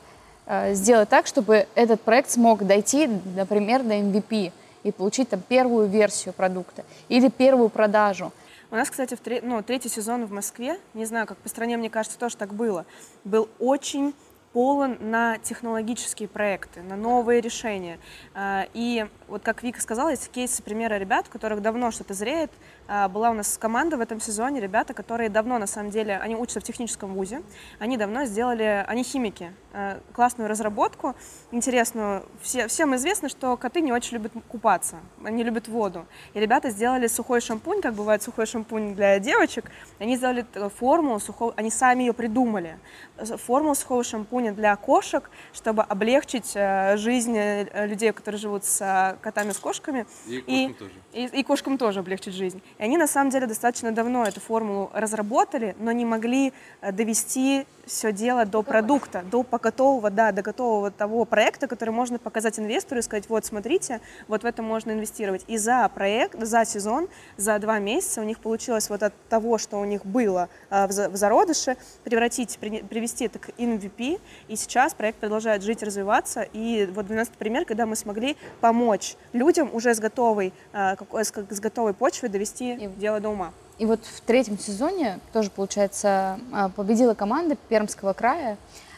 сделать 0.72 1.10
так, 1.10 1.28
чтобы 1.28 1.68
этот 1.76 2.02
проект 2.02 2.30
смог 2.30 2.66
дойти, 2.66 3.08
например, 3.36 3.84
до 3.84 3.96
MVP 3.96 4.52
и 4.84 4.92
получить 4.92 5.30
там 5.30 5.42
первую 5.42 5.88
версию 5.88 6.34
продукта 6.34 6.84
или 7.10 7.30
первую 7.30 7.70
продажу. 7.70 8.32
У 8.70 8.76
нас, 8.76 8.90
кстати, 8.90 9.16
в 9.16 9.20
тре- 9.20 9.42
ну, 9.42 9.62
третий 9.64 9.88
сезон 9.90 10.26
в 10.26 10.32
Москве, 10.32 10.78
не 10.94 11.06
знаю, 11.06 11.26
как 11.26 11.38
по 11.38 11.48
стране, 11.48 11.78
мне 11.78 11.90
кажется, 11.90 12.20
тоже 12.20 12.36
так 12.36 12.54
было, 12.54 12.86
был 13.24 13.48
очень 13.60 14.14
полон 14.52 14.98
на 15.00 15.38
технологические 15.38 16.28
проекты, 16.28 16.82
на 16.82 16.96
новые 16.96 17.42
решения. 17.42 18.00
А, 18.34 18.66
и 18.74 19.06
вот 19.28 19.44
как 19.44 19.64
Вика 19.64 19.80
сказала, 19.82 20.10
есть 20.10 20.30
кейсы, 20.32 20.64
примеры 20.64 20.98
ребят, 20.98 21.28
у 21.30 21.32
которых 21.32 21.62
давно 21.62 21.92
что-то 21.92 22.14
зреет. 22.14 22.52
А, 22.88 23.10
была 23.10 23.32
у 23.32 23.34
нас 23.34 23.58
команда 23.58 23.98
в 23.98 24.02
этом 24.02 24.22
сезоне, 24.22 24.62
ребята, 24.62 24.94
которые 24.94 25.30
давно, 25.30 25.58
на 25.58 25.68
самом 25.68 25.92
деле, 25.92 26.18
они 26.18 26.36
учатся 26.36 26.62
в 26.62 26.64
техническом 26.64 27.14
вузе, 27.14 27.42
они 27.80 27.98
давно 27.98 28.26
сделали, 28.26 28.86
они 28.88 29.04
химики, 29.04 29.52
а, 29.74 30.00
классную 30.14 30.50
разработку, 30.50 31.16
интересную. 31.52 32.24
Все, 32.42 32.68
всем 32.68 32.96
известно, 32.96 33.28
что 33.28 33.58
коты 33.58 33.82
не 33.82 33.92
очень 33.92 34.14
любят 34.14 34.32
купаться, 34.48 34.98
они 35.24 35.44
любят 35.44 35.68
воду. 35.68 36.06
И 36.34 36.40
ребята 36.40 36.70
сделали 36.70 37.08
сухой 37.08 37.42
шампунь, 37.42 37.82
как 37.82 37.94
бывает 37.94 38.24
сухой 38.24 38.46
шампунь 38.46 38.96
для 38.96 39.20
девочек, 39.20 39.70
они 40.00 40.16
сделали 40.16 40.46
формулу 40.80 41.20
сухого, 41.20 41.54
они 41.58 41.70
сами 41.70 42.04
ее 42.04 42.14
придумали, 42.14 42.80
формулу 43.18 43.76
сухого 43.76 44.04
шампуня 44.04 44.54
для 44.54 44.76
кошек, 44.78 45.30
чтобы 45.54 45.84
облегчить 45.84 46.54
э, 46.56 46.96
жизнь 46.98 47.36
э, 47.38 47.86
людей, 47.86 48.14
которые 48.14 48.40
живут 48.40 48.64
с 48.64 49.18
котами, 49.22 49.52
с 49.52 49.58
кошками. 49.58 50.06
И 50.28 50.40
кошкам 50.40 50.56
и, 50.56 50.74
тоже. 50.74 50.94
И, 51.14 51.26
и 51.26 51.44
кошкам 51.44 51.78
тоже 51.78 52.00
облегчить 52.00 52.34
жизнь. 52.34 52.62
И 52.80 52.84
они 52.84 52.98
на 52.98 53.08
самом 53.08 53.32
деле 53.32 53.48
достаточно 53.48 53.92
давно 53.92 54.24
эту 54.24 54.40
формулу 54.40 54.90
разработали, 54.94 55.76
но 55.80 55.92
не 55.92 56.06
могли 56.06 56.54
э, 56.82 56.92
довести 56.92 57.66
все 57.88 58.12
дело 58.12 58.46
до 58.46 58.62
продукта, 58.64 59.24
до 59.32 59.44
готового, 59.44 60.10
да, 60.10 60.32
до 60.32 60.42
готового 60.42 60.92
того 60.92 61.26
проекта, 61.26 61.68
который 61.68 61.90
можно 61.90 62.20
показать 62.20 62.60
инвестору 62.60 63.00
и 63.00 63.02
сказать, 63.02 63.30
вот 63.30 63.46
смотрите, 63.46 64.02
вот 64.28 64.44
в 64.44 64.46
это 64.46 64.62
можно 64.62 64.92
инвестировать. 64.92 65.44
И 65.48 65.58
за 65.58 65.90
проект, 65.94 66.40
за 66.40 66.66
сезон, 66.66 67.08
за 67.38 67.58
два 67.60 67.80
месяца 67.80 68.22
у 68.22 68.24
них 68.24 68.40
получилось 68.40 68.90
вот 68.90 69.04
от 69.04 69.14
того, 69.30 69.58
что 69.58 69.78
у 69.78 69.86
них 69.86 70.06
было 70.06 70.50
э, 70.70 70.88
в 70.88 71.16
зародыше, 71.16 71.78
превратить, 72.04 72.58
привести 72.60 73.26
это 73.26 73.40
к 73.40 73.50
MVP. 73.50 74.20
И 74.48 74.56
сейчас 74.56 74.94
проект 74.94 75.20
продолжает 75.20 75.64
жить, 75.64 75.82
развиваться. 75.82 76.42
И 76.54 76.90
вот 76.94 77.08
12 77.08 77.34
пример, 77.34 77.66
когда 77.66 77.86
мы 77.86 77.96
смогли 77.96 78.38
помочь 78.62 79.16
людям 79.34 79.70
уже 79.74 79.94
с 79.94 80.00
готовой, 80.00 80.54
э, 80.74 80.96
с 81.22 81.60
готовой 81.60 81.94
почвой 81.94 82.30
довести 82.30 82.74
и... 82.74 82.88
дело 82.88 83.20
до 83.20 83.30
ума. 83.30 83.54
И 83.78 83.86
вот 83.86 84.00
в 84.04 84.22
третьем 84.22 84.58
сезоне 84.58 85.20
тоже, 85.34 85.52
получается, 85.52 86.40
а, 86.52 86.70
победила 86.70 87.14
команда 87.14 87.56
Пермского 87.70 88.14
края 88.14 88.58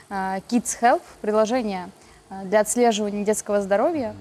а, 0.10 0.38
Kids 0.50 0.78
Health, 0.82 1.02
приложение 1.20 1.90
а, 2.30 2.46
для 2.46 2.62
отслеживания 2.62 3.26
детского 3.26 3.62
здоровья. 3.62 4.16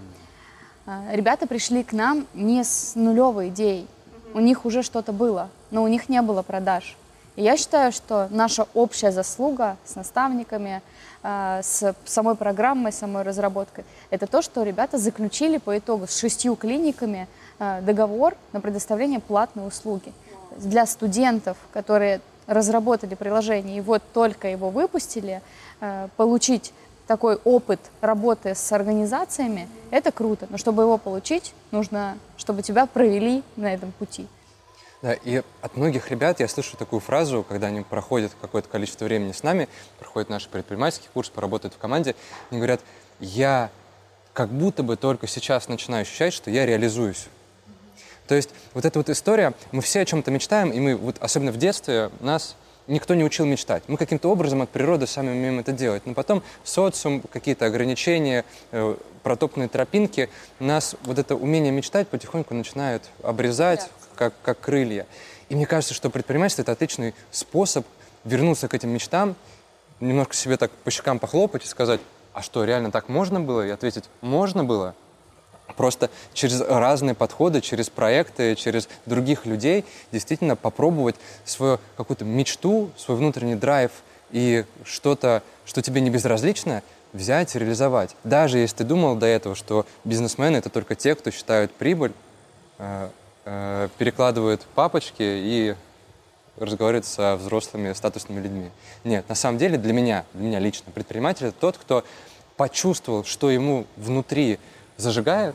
Ребята 1.12 1.46
пришли 1.46 1.84
к 1.84 1.92
нам 1.92 2.26
не 2.32 2.64
с 2.64 2.94
нулевой 2.94 3.50
идеей. 3.50 3.86
У 4.32 4.40
них 4.40 4.64
уже 4.64 4.82
что-то 4.82 5.12
было, 5.12 5.50
но 5.70 5.82
у 5.82 5.86
них 5.86 6.08
не 6.08 6.22
было 6.22 6.40
продаж. 6.40 6.96
И 7.36 7.42
я 7.42 7.58
считаю, 7.58 7.92
что 7.92 8.26
наша 8.30 8.66
общая 8.72 9.12
заслуга 9.12 9.76
с 9.84 9.96
наставниками, 9.96 10.80
с 11.22 11.94
самой 12.06 12.36
программой, 12.36 12.92
самой 12.92 13.22
разработкой, 13.22 13.84
это 14.08 14.26
то, 14.26 14.40
что 14.40 14.62
ребята 14.62 14.96
заключили 14.96 15.58
по 15.58 15.76
итогу 15.76 16.06
с 16.06 16.18
шестью 16.18 16.56
клиниками 16.56 17.28
договор 17.58 18.34
на 18.54 18.62
предоставление 18.62 19.20
платной 19.20 19.68
услуги 19.68 20.14
для 20.58 20.86
студентов, 20.86 21.56
которые 21.72 22.20
разработали 22.46 23.14
приложение 23.14 23.78
и 23.78 23.80
вот 23.80 24.02
только 24.12 24.48
его 24.48 24.70
выпустили, 24.70 25.42
э, 25.80 26.08
получить 26.16 26.72
такой 27.06 27.36
опыт 27.36 27.80
работы 28.00 28.54
с 28.54 28.72
организациями, 28.72 29.68
это 29.90 30.12
круто. 30.12 30.46
Но 30.50 30.58
чтобы 30.58 30.82
его 30.82 30.98
получить, 30.98 31.54
нужно, 31.70 32.18
чтобы 32.36 32.62
тебя 32.62 32.86
провели 32.86 33.42
на 33.56 33.72
этом 33.72 33.92
пути. 33.92 34.26
Да, 35.00 35.14
и 35.14 35.42
от 35.62 35.76
многих 35.76 36.10
ребят 36.10 36.40
я 36.40 36.48
слышу 36.48 36.76
такую 36.76 37.00
фразу, 37.00 37.44
когда 37.48 37.68
они 37.68 37.82
проходят 37.82 38.32
какое-то 38.40 38.68
количество 38.68 39.04
времени 39.04 39.32
с 39.32 39.42
нами, 39.42 39.68
проходят 39.98 40.28
наш 40.28 40.48
предпринимательский 40.48 41.08
курс, 41.14 41.30
поработают 41.30 41.74
в 41.74 41.78
команде, 41.78 42.16
они 42.50 42.58
говорят, 42.58 42.80
я 43.20 43.70
как 44.32 44.50
будто 44.50 44.82
бы 44.82 44.96
только 44.96 45.26
сейчас 45.26 45.68
начинаю 45.68 46.02
ощущать, 46.02 46.32
что 46.32 46.50
я 46.50 46.66
реализуюсь. 46.66 47.28
То 48.28 48.34
есть 48.34 48.50
вот 48.74 48.84
эта 48.84 48.98
вот 48.98 49.08
история, 49.08 49.54
мы 49.72 49.82
все 49.82 50.00
о 50.00 50.04
чем-то 50.04 50.30
мечтаем, 50.30 50.70
и 50.70 50.78
мы, 50.78 50.94
вот 50.94 51.16
особенно 51.18 51.50
в 51.50 51.56
детстве, 51.56 52.10
нас 52.20 52.54
никто 52.86 53.14
не 53.14 53.24
учил 53.24 53.46
мечтать. 53.46 53.82
Мы 53.88 53.96
каким-то 53.96 54.30
образом 54.30 54.62
от 54.62 54.68
природы 54.70 55.06
сами 55.06 55.30
умеем 55.30 55.58
это 55.58 55.72
делать. 55.72 56.04
Но 56.06 56.14
потом 56.14 56.42
социум, 56.62 57.22
какие-то 57.22 57.66
ограничения, 57.66 58.44
э, 58.70 58.96
протопные 59.22 59.68
тропинки, 59.68 60.28
нас 60.58 60.94
вот 61.04 61.18
это 61.18 61.34
умение 61.34 61.72
мечтать 61.72 62.08
потихоньку 62.08 62.54
начинает 62.54 63.02
обрезать, 63.22 63.88
как, 64.14 64.34
как 64.42 64.60
крылья. 64.60 65.06
И 65.48 65.54
мне 65.54 65.66
кажется, 65.66 65.94
что 65.94 66.10
предпринимательство— 66.10 66.62
это 66.64 66.72
отличный 66.72 67.14
способ 67.30 67.86
вернуться 68.24 68.68
к 68.68 68.74
этим 68.74 68.90
мечтам, 68.90 69.36
немножко 70.00 70.34
себе 70.34 70.56
так 70.56 70.70
по 70.70 70.90
щекам 70.90 71.18
похлопать 71.18 71.64
и 71.64 71.66
сказать, 71.66 72.00
а 72.34 72.42
что, 72.42 72.64
реально 72.64 72.90
так 72.90 73.08
можно 73.08 73.40
было? 73.40 73.66
И 73.66 73.70
ответить, 73.70 74.04
можно 74.20 74.64
было, 74.64 74.94
Просто 75.76 76.10
через 76.32 76.60
разные 76.60 77.14
подходы, 77.14 77.60
через 77.60 77.88
проекты, 77.90 78.54
через 78.56 78.88
других 79.06 79.46
людей 79.46 79.84
действительно 80.12 80.56
попробовать 80.56 81.16
свою 81.44 81.78
какую-то 81.96 82.24
мечту, 82.24 82.90
свой 82.96 83.16
внутренний 83.16 83.54
драйв 83.54 83.90
и 84.30 84.64
что-то, 84.84 85.42
что 85.64 85.82
тебе 85.82 86.00
не 86.00 86.10
безразлично, 86.10 86.82
взять 87.12 87.54
и 87.54 87.58
реализовать. 87.58 88.16
Даже 88.24 88.58
если 88.58 88.78
ты 88.78 88.84
думал 88.84 89.16
до 89.16 89.26
этого, 89.26 89.54
что 89.54 89.86
бизнесмены— 90.04 90.56
это 90.58 90.68
только 90.68 90.94
те, 90.94 91.14
кто 91.14 91.30
считают 91.30 91.72
прибыль, 91.72 92.12
э, 92.78 93.08
э, 93.44 93.88
перекладывают 93.98 94.66
папочки 94.74 95.22
и 95.22 95.74
разговаривают 96.56 97.06
со 97.06 97.36
взрослыми 97.36 97.92
статусными 97.92 98.40
людьми. 98.40 98.70
Нет, 99.04 99.28
на 99.28 99.34
самом 99.34 99.58
деле 99.58 99.78
для 99.78 99.92
меня, 99.92 100.24
для 100.34 100.42
меня 100.42 100.58
лично, 100.58 100.90
предприниматель— 100.92 101.46
это 101.48 101.56
тот, 101.58 101.78
кто 101.78 102.04
почувствовал, 102.56 103.24
что 103.24 103.50
ему 103.50 103.86
внутри 103.96 104.58
зажигает, 104.98 105.54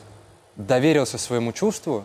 доверился 0.55 1.19
своему 1.19 1.51
чувству, 1.51 2.03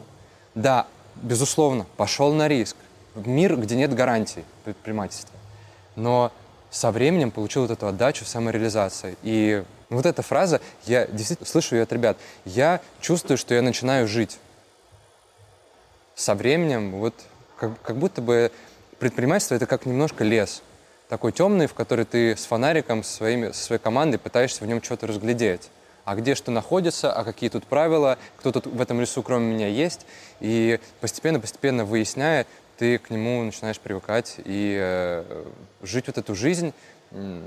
да, 0.54 0.86
безусловно, 1.16 1.86
пошел 1.96 2.34
на 2.34 2.48
риск. 2.48 2.76
В 3.14 3.26
мир, 3.26 3.56
где 3.56 3.74
нет 3.74 3.94
гарантий 3.94 4.44
предпринимательства. 4.64 5.34
Но 5.96 6.30
со 6.70 6.90
временем 6.90 7.30
получил 7.30 7.62
вот 7.62 7.70
эту 7.70 7.86
отдачу 7.86 8.24
самореализации. 8.24 9.16
И 9.22 9.64
вот 9.88 10.04
эта 10.04 10.22
фраза, 10.22 10.60
я 10.84 11.06
действительно 11.06 11.48
слышу 11.48 11.74
ее 11.74 11.82
от 11.82 11.92
ребят, 11.92 12.18
я 12.44 12.80
чувствую, 13.00 13.38
что 13.38 13.54
я 13.54 13.62
начинаю 13.62 14.06
жить. 14.06 14.38
Со 16.14 16.34
временем 16.34 16.92
вот 16.92 17.14
как, 17.56 17.80
как 17.82 17.96
будто 17.96 18.20
бы 18.20 18.52
предпринимательство 18.98 19.54
это 19.54 19.66
как 19.66 19.86
немножко 19.86 20.24
лес. 20.24 20.62
Такой 21.08 21.32
темный, 21.32 21.66
в 21.66 21.74
который 21.74 22.04
ты 22.04 22.36
с 22.36 22.44
фонариком, 22.44 23.02
со, 23.02 23.12
своими, 23.12 23.52
со 23.52 23.64
своей 23.64 23.80
командой 23.80 24.18
пытаешься 24.18 24.62
в 24.62 24.66
нем 24.66 24.82
что-то 24.82 25.06
разглядеть 25.06 25.70
а 26.08 26.14
где 26.14 26.34
что 26.34 26.50
находится, 26.50 27.12
а 27.12 27.22
какие 27.22 27.50
тут 27.50 27.66
правила, 27.66 28.16
кто 28.38 28.50
тут 28.50 28.66
в 28.66 28.80
этом 28.80 28.98
лесу 28.98 29.22
кроме 29.22 29.52
меня 29.52 29.68
есть. 29.68 30.06
И 30.40 30.80
постепенно-постепенно 31.02 31.84
выясняя, 31.84 32.46
ты 32.78 32.96
к 32.96 33.10
нему 33.10 33.42
начинаешь 33.42 33.78
привыкать 33.78 34.36
и 34.38 34.78
э, 34.80 35.44
жить 35.82 36.06
вот 36.06 36.16
эту 36.16 36.34
жизнь 36.34 36.72
э, 37.10 37.42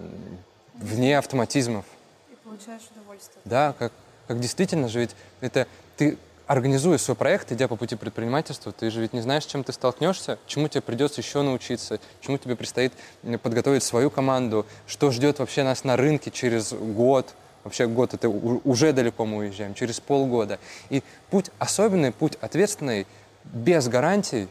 вне 0.76 1.18
автоматизмов. 1.18 1.86
И 2.32 2.36
получаешь 2.44 2.84
удовольствие. 2.96 3.42
Да, 3.46 3.74
как, 3.80 3.92
как 4.28 4.40
действительно 4.40 4.90
же 4.90 5.00
ведь 5.00 5.16
это 5.40 5.66
ты 5.98 6.20
организуя 6.46 7.00
свой 7.00 7.16
проект, 7.16 7.52
идя 7.52 7.68
по 7.68 7.76
пути 7.76 7.96
предпринимательства, 7.96 8.72
ты 8.72 8.92
же 8.92 9.02
ведь 9.02 9.14
не 9.14 9.22
знаешь, 9.22 9.46
с 9.46 9.48
чем 9.48 9.64
ты 9.64 9.74
столкнешься, 9.74 10.38
чему 10.46 10.68
тебе 10.68 10.82
придется 10.82 11.22
еще 11.22 11.42
научиться, 11.42 12.00
чему 12.20 12.38
тебе 12.38 12.56
предстоит 12.56 12.94
подготовить 13.42 13.82
свою 13.82 14.12
команду, 14.12 14.68
что 14.86 15.10
ждет 15.10 15.40
вообще 15.40 15.64
нас 15.64 15.84
на 15.84 15.98
рынке 15.98 16.30
через 16.30 16.74
год, 16.74 17.34
вообще 17.64 17.88
год 17.88 18.14
это 18.14 18.30
уже 18.30 18.94
далеко 18.94 19.26
мы 19.26 19.38
уезжаем, 19.38 19.74
через 19.74 20.00
полгода. 20.00 20.60
И 20.90 21.04
путь 21.30 21.52
особенный, 21.60 22.12
путь 22.12 22.38
ответственный, 22.42 23.08
без 23.44 23.88
гарантий, 23.88 24.48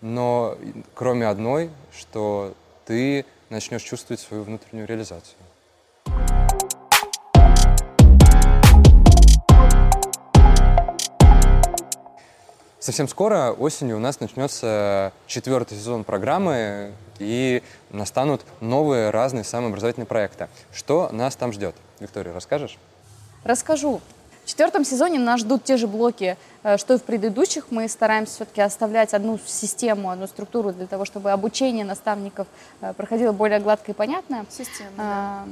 но 0.00 0.56
кроме 0.94 1.26
одной, 1.26 1.70
что 1.96 2.54
ты 2.84 3.24
начнешь 3.48 3.82
чувствовать 3.82 4.20
свою 4.20 4.42
внутреннюю 4.42 4.86
реализацию. 4.86 5.36
Совсем 12.78 13.06
скоро, 13.06 13.52
осенью, 13.52 13.96
у 13.96 14.00
нас 14.00 14.18
начнется 14.18 15.12
четвертый 15.28 15.78
сезон 15.78 16.02
программы, 16.02 16.90
и 17.22 17.62
настанут 17.90 18.42
новые 18.60 19.10
разные 19.10 19.44
самообразовательные 19.44 20.06
проекты. 20.06 20.48
Что 20.72 21.08
нас 21.12 21.36
там 21.36 21.52
ждет? 21.52 21.74
Виктория, 22.00 22.32
расскажешь? 22.32 22.78
Расскажу. 23.44 24.00
В 24.44 24.48
четвертом 24.48 24.84
сезоне 24.84 25.20
нас 25.20 25.40
ждут 25.40 25.62
те 25.62 25.76
же 25.76 25.86
блоки, 25.86 26.36
э, 26.64 26.76
что 26.76 26.94
и 26.94 26.98
в 26.98 27.02
предыдущих. 27.02 27.66
Мы 27.70 27.88
стараемся 27.88 28.34
все-таки 28.34 28.60
оставлять 28.60 29.14
одну 29.14 29.38
систему, 29.46 30.10
одну 30.10 30.26
структуру 30.26 30.72
для 30.72 30.86
того, 30.86 31.04
чтобы 31.04 31.30
обучение 31.30 31.84
наставников 31.84 32.48
э, 32.80 32.92
проходило 32.94 33.30
более 33.32 33.60
гладко 33.60 33.92
и 33.92 33.94
понятно. 33.94 34.44
Система, 34.50 34.90
а, 34.98 35.48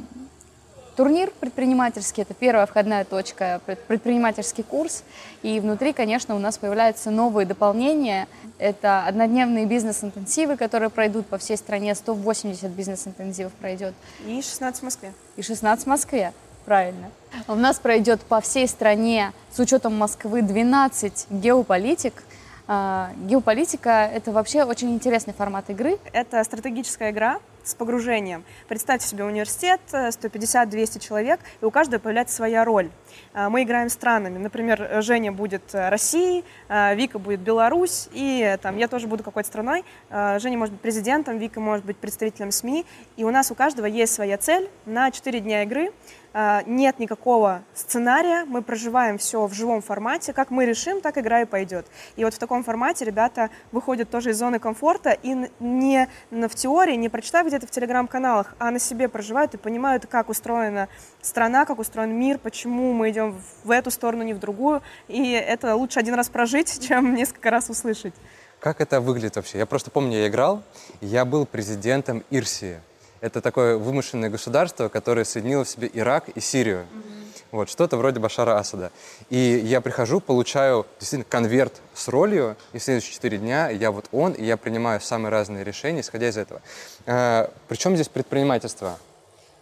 Турнир 1.01 1.33
предпринимательский– 1.41 2.23
это 2.25 2.35
первая 2.35 2.67
входная 2.67 3.07
точка, 3.07 3.63
предпринимательский 3.89 4.63
курс. 4.63 5.03
И 5.43 5.59
внутри, 5.59 5.95
конечно, 5.95 6.37
у 6.37 6.39
нас 6.39 6.59
появляются 6.59 7.11
новые 7.11 7.47
дополнения. 7.47 8.29
Это 8.59 9.07
однодневные 9.07 9.65
бизнес-интенсивы, 9.65 10.59
которые 10.59 10.91
пройдут 10.91 11.25
по 11.25 11.39
всей 11.39 11.57
стране. 11.57 11.95
180 11.95 12.71
бизнес-интенсивов 12.73 13.51
пройдет. 13.55 13.95
И 14.27 14.43
16 14.43 14.83
в 14.83 14.85
Москве. 14.85 15.15
И 15.37 15.43
16 15.43 15.87
в 15.87 15.89
Москве. 15.89 16.35
Правильно. 16.67 17.11
У 17.49 17.55
нас 17.55 17.79
пройдет 17.79 18.21
по 18.21 18.43
всей 18.43 18.69
стране, 18.69 19.33
с 19.51 19.59
учетом 19.59 19.97
Москвы, 19.97 20.43
12 20.43 21.29
геополитик. 21.31 22.25
А, 22.67 23.13
геополитика– 23.23 24.07
это 24.15 24.33
вообще 24.33 24.65
очень 24.65 24.93
интересный 24.93 25.33
формат 25.33 25.71
игры. 25.71 25.97
Это 26.13 26.45
стратегическая 26.45 27.11
игра 27.11 27.41
с 27.65 27.75
погружением. 27.75 28.45
Представьте 28.69 29.07
себе 29.07 29.25
университет, 29.25 29.81
150-200 29.93 30.99
человек, 31.01 31.41
и 31.61 31.65
у 31.65 31.71
каждого 31.71 32.01
появляется 32.01 32.37
своя 32.37 32.65
роль. 32.65 32.91
А, 33.33 33.51
мы 33.51 33.63
играем 33.63 33.89
странами. 33.89 34.39
Например, 34.39 35.03
Женя 35.03 35.33
будет 35.33 35.63
Россией, 35.73 36.45
а, 36.69 36.95
Вика 36.95 37.19
будет 37.19 37.41
Беларусь, 37.41 38.09
и 38.13 38.57
там, 38.63 38.77
я 38.77 38.89
тоже 38.89 39.07
буду 39.07 39.23
какой-то 39.23 39.49
страной. 39.49 39.85
Женя 40.11 40.59
может 40.59 40.75
быть 40.75 40.83
президентом, 40.83 41.39
Вика 41.39 41.61
может 41.61 41.85
быть 41.85 41.97
представителем 41.97 42.51
СМИ. 42.51 42.85
И 43.17 43.25
у 43.25 43.31
нас 43.31 43.51
у 43.51 43.55
каждого 43.55 43.87
есть 43.87 44.15
своя 44.15 44.39
цель 44.39 44.69
на 44.87 45.11
4 45.11 45.41
дня 45.41 45.63
игры. 45.63 45.93
А, 46.33 46.63
нет 46.65 47.01
никакого 47.01 47.63
сценария, 47.75 48.45
мы 48.45 48.63
проживаем 48.63 49.19
все 49.19 49.47
в 49.47 49.53
живом 49.53 49.83
формате, 49.83 50.33
как 50.33 50.51
мы 50.51 50.65
решим, 50.65 51.01
так 51.01 51.19
игра 51.19 51.43
и 51.43 51.45
пойдет. 51.45 51.87
И 52.15 52.25
вот 52.25 52.35
в 52.35 52.39
таком 52.39 52.63
формате 52.63 53.05
ребята 53.05 53.51
выходят 53.73 54.11
тоже 54.11 54.31
из 54.31 54.39
зоны 54.39 54.61
комфорта 54.61 55.11
и 55.11 55.51
не 55.59 56.09
в 56.31 56.55
теории, 56.55 56.95
не 56.95 57.09
прочитав 57.09 57.47
где-то 57.47 57.67
в 57.67 57.71
телеграм-каналах, 57.71 58.55
а 58.59 58.71
на 58.71 58.79
себе 58.79 59.09
проживают 59.09 59.55
и 59.55 59.57
понимают, 59.57 60.07
как 60.07 60.29
устроена 60.29 60.89
страна, 61.21 61.65
как 61.65 61.81
устроен 61.81 62.13
мир, 62.13 62.39
почему 62.39 62.93
мы 62.93 63.11
идем 63.11 63.41
в 63.65 63.71
эту 63.73 63.91
сторону, 63.91 64.23
не 64.23 64.35
в 64.35 64.39
другую. 64.39 64.83
И 65.09 65.33
это 65.33 65.75
лучше 65.75 65.99
один 65.99 66.15
раз 66.15 66.29
прожить, 66.29 66.81
чем 66.89 67.15
несколько 67.15 67.51
раз 67.51 67.71
услышать. 67.71 68.15
Как 68.61 68.81
это 68.81 69.01
выглядит 69.01 69.35
вообще? 69.37 69.59
Я 69.59 69.67
просто 69.67 69.91
помню, 69.91 70.19
я 70.19 70.29
играл, 70.29 70.63
я 71.01 71.25
был 71.25 71.45
президентом 71.47 72.23
Ирсии. 72.31 72.81
Это 73.21 73.41
такое 73.41 73.77
вымышленное 73.77 74.31
государство, 74.31 74.89
которое 74.89 75.25
соединило 75.25 75.65
в 75.65 75.69
себе 75.69 75.91
Ирак 75.93 76.29
и 76.31 76.41
Сирию. 76.41 76.81
Mm-hmm. 76.81 77.21
Вот, 77.53 77.69
что-то 77.69 77.97
вроде 77.97 78.21
Башара 78.21 78.59
Асада. 78.59 78.93
И 79.29 79.37
я 79.37 79.81
прихожу, 79.81 80.21
получаю 80.21 80.87
действительно 81.01 81.29
конверт 81.29 81.81
с 81.95 82.07
ролью, 82.09 82.57
и 82.73 82.79
в 82.79 82.83
следующие 82.83 83.13
четыре 83.13 83.39
дня 83.39 83.69
я 83.69 83.91
вот 83.91 84.07
он, 84.13 84.33
и 84.33 84.45
я 84.45 84.57
принимаю 84.57 85.01
самые 85.01 85.31
разные 85.31 85.65
решения, 85.65 86.01
исходя 86.01 86.29
из 86.29 86.37
этого. 86.37 86.63
Э, 87.07 87.49
причем 87.69 87.97
здесь 87.97 88.09
предпринимательство, 88.09 88.99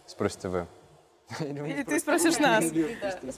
спросите 0.05 0.49
вы? 0.49 0.67
Или 1.39 1.83
ты 1.83 1.99
спросишь 1.99 2.39
нас? 2.39 2.65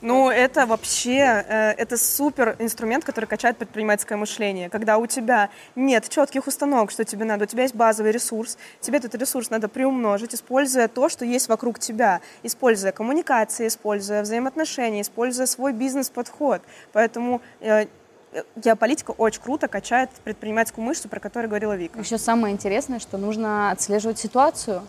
Ну, 0.01 0.29
это 0.29 0.65
вообще, 0.65 1.43
э, 1.47 1.71
это 1.71 1.97
супер 1.97 2.55
инструмент, 2.59 3.03
который 3.03 3.25
качает 3.25 3.57
предпринимательское 3.57 4.17
мышление. 4.17 4.69
Когда 4.69 4.97
у 4.97 5.07
тебя 5.07 5.49
нет 5.75 6.07
четких 6.07 6.47
установок, 6.47 6.91
что 6.91 7.03
тебе 7.03 7.25
надо, 7.25 7.43
у 7.43 7.47
тебя 7.47 7.63
есть 7.63 7.75
базовый 7.75 8.11
ресурс, 8.11 8.57
тебе 8.79 8.99
этот 8.99 9.15
ресурс 9.15 9.49
надо 9.49 9.67
приумножить, 9.67 10.33
используя 10.33 10.87
то, 10.87 11.09
что 11.09 11.25
есть 11.25 11.49
вокруг 11.49 11.79
тебя, 11.79 12.21
используя 12.43 12.93
коммуникации, 12.93 13.67
используя 13.67 14.21
взаимоотношения, 14.21 15.01
используя 15.01 15.45
свой 15.45 15.73
бизнес-подход. 15.73 16.61
Поэтому 16.93 17.41
э, 17.59 17.87
геополитика 18.55 19.11
очень 19.11 19.41
круто 19.41 19.67
качает 19.67 20.09
предпринимательскую 20.23 20.85
мышцу, 20.85 21.09
про 21.09 21.19
которую 21.19 21.49
говорила 21.49 21.75
Вика. 21.75 21.99
Еще 21.99 22.17
самое 22.17 22.53
интересное, 22.53 22.99
что 22.99 23.17
нужно 23.17 23.71
отслеживать 23.71 24.17
ситуацию. 24.17 24.83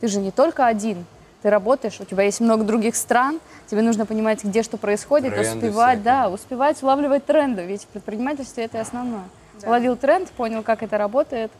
Ты 0.00 0.08
же 0.08 0.20
не 0.20 0.30
только 0.30 0.66
один, 0.66 1.06
ты 1.42 1.50
работаешь, 1.50 2.00
у 2.00 2.04
тебя 2.04 2.24
есть 2.24 2.40
много 2.40 2.64
других 2.64 2.96
стран, 2.96 3.40
тебе 3.70 3.82
нужно 3.82 4.06
понимать, 4.06 4.42
где 4.44 4.62
что 4.62 4.76
происходит, 4.76 5.34
тренды 5.34 5.68
успевать, 5.68 5.98
всякие. 5.98 6.04
да, 6.04 6.28
успевать 6.28 6.82
улавливать 6.82 7.26
тренды, 7.26 7.64
ведь 7.64 7.82
в 7.82 7.86
предпринимательстве 7.86 8.64
это 8.64 8.80
основное. 8.80 9.24
Да. 9.60 9.68
Уловил 9.68 9.96
тренд, 9.96 10.30
понял, 10.30 10.62
как 10.62 10.82
это 10.82 10.98
работает, 10.98 11.50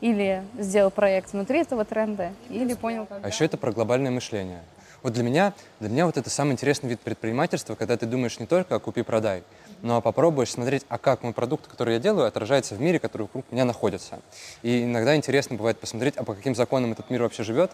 или 0.00 0.42
сделал 0.58 0.90
проект 0.90 1.32
внутри 1.32 1.60
этого 1.60 1.84
тренда, 1.84 2.32
или 2.50 2.74
понял, 2.74 3.06
как... 3.06 3.24
А 3.24 3.28
еще 3.28 3.44
это 3.44 3.56
про 3.56 3.72
глобальное 3.72 4.10
мышление. 4.10 4.62
Вот 5.02 5.12
для 5.12 5.22
меня, 5.22 5.52
для 5.78 5.88
меня 5.88 6.06
вот 6.06 6.16
это 6.16 6.28
самый 6.30 6.52
интересный 6.52 6.90
вид 6.90 7.00
предпринимательства, 7.00 7.74
когда 7.74 7.96
ты 7.96 8.06
думаешь 8.06 8.38
не 8.40 8.46
только 8.46 8.74
о 8.74 8.78
купи-продай, 8.80 9.44
но 9.82 10.00
попробуешь 10.00 10.50
смотреть, 10.50 10.84
а 10.88 10.98
как 10.98 11.22
мой 11.22 11.32
продукт, 11.32 11.66
который 11.66 11.94
я 11.94 12.00
делаю, 12.00 12.26
отражается 12.26 12.74
в 12.74 12.80
мире, 12.80 12.98
который 12.98 13.22
вокруг 13.22 13.44
меня 13.50 13.64
находится. 13.64 14.18
И 14.62 14.82
иногда 14.82 15.14
интересно 15.14 15.56
бывает 15.56 15.78
посмотреть, 15.78 16.16
а 16.16 16.24
по 16.24 16.34
каким 16.34 16.54
законам 16.54 16.92
этот 16.92 17.08
мир 17.10 17.22
вообще 17.22 17.44
живет, 17.44 17.70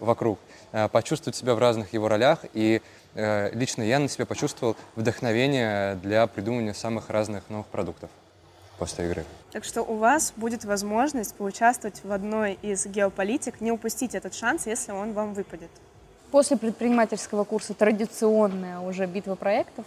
вокруг, 0.00 0.38
э, 0.72 0.88
почувствовать 0.88 1.36
себя 1.36 1.54
в 1.54 1.58
разных 1.58 1.92
его 1.92 2.08
ролях. 2.08 2.40
И 2.52 2.82
э, 3.14 3.50
лично 3.54 3.82
я 3.82 3.98
на 3.98 4.08
себе 4.08 4.26
почувствовал 4.26 4.76
вдохновение 4.96 5.96
для 5.96 6.26
придумывания 6.26 6.74
самых 6.74 7.10
разных 7.10 7.48
новых 7.50 7.66
продуктов 7.66 8.10
после 8.78 9.06
игры. 9.06 9.24
Так 9.52 9.64
что 9.64 9.82
у 9.82 9.96
вас 9.96 10.32
будет 10.36 10.64
возможность 10.64 11.34
поучаствовать 11.34 12.02
в 12.02 12.10
одной 12.12 12.58
из 12.60 12.86
геополитик, 12.86 13.60
не 13.60 13.70
упустить 13.70 14.14
этот 14.14 14.34
шанс, 14.34 14.66
если 14.66 14.92
он 14.92 15.12
вам 15.12 15.34
выпадет. 15.34 15.70
После 16.30 16.56
предпринимательского 16.56 17.44
курса 17.44 17.74
традиционная 17.74 18.80
уже 18.80 19.06
битва 19.06 19.36
проектов. 19.36 19.84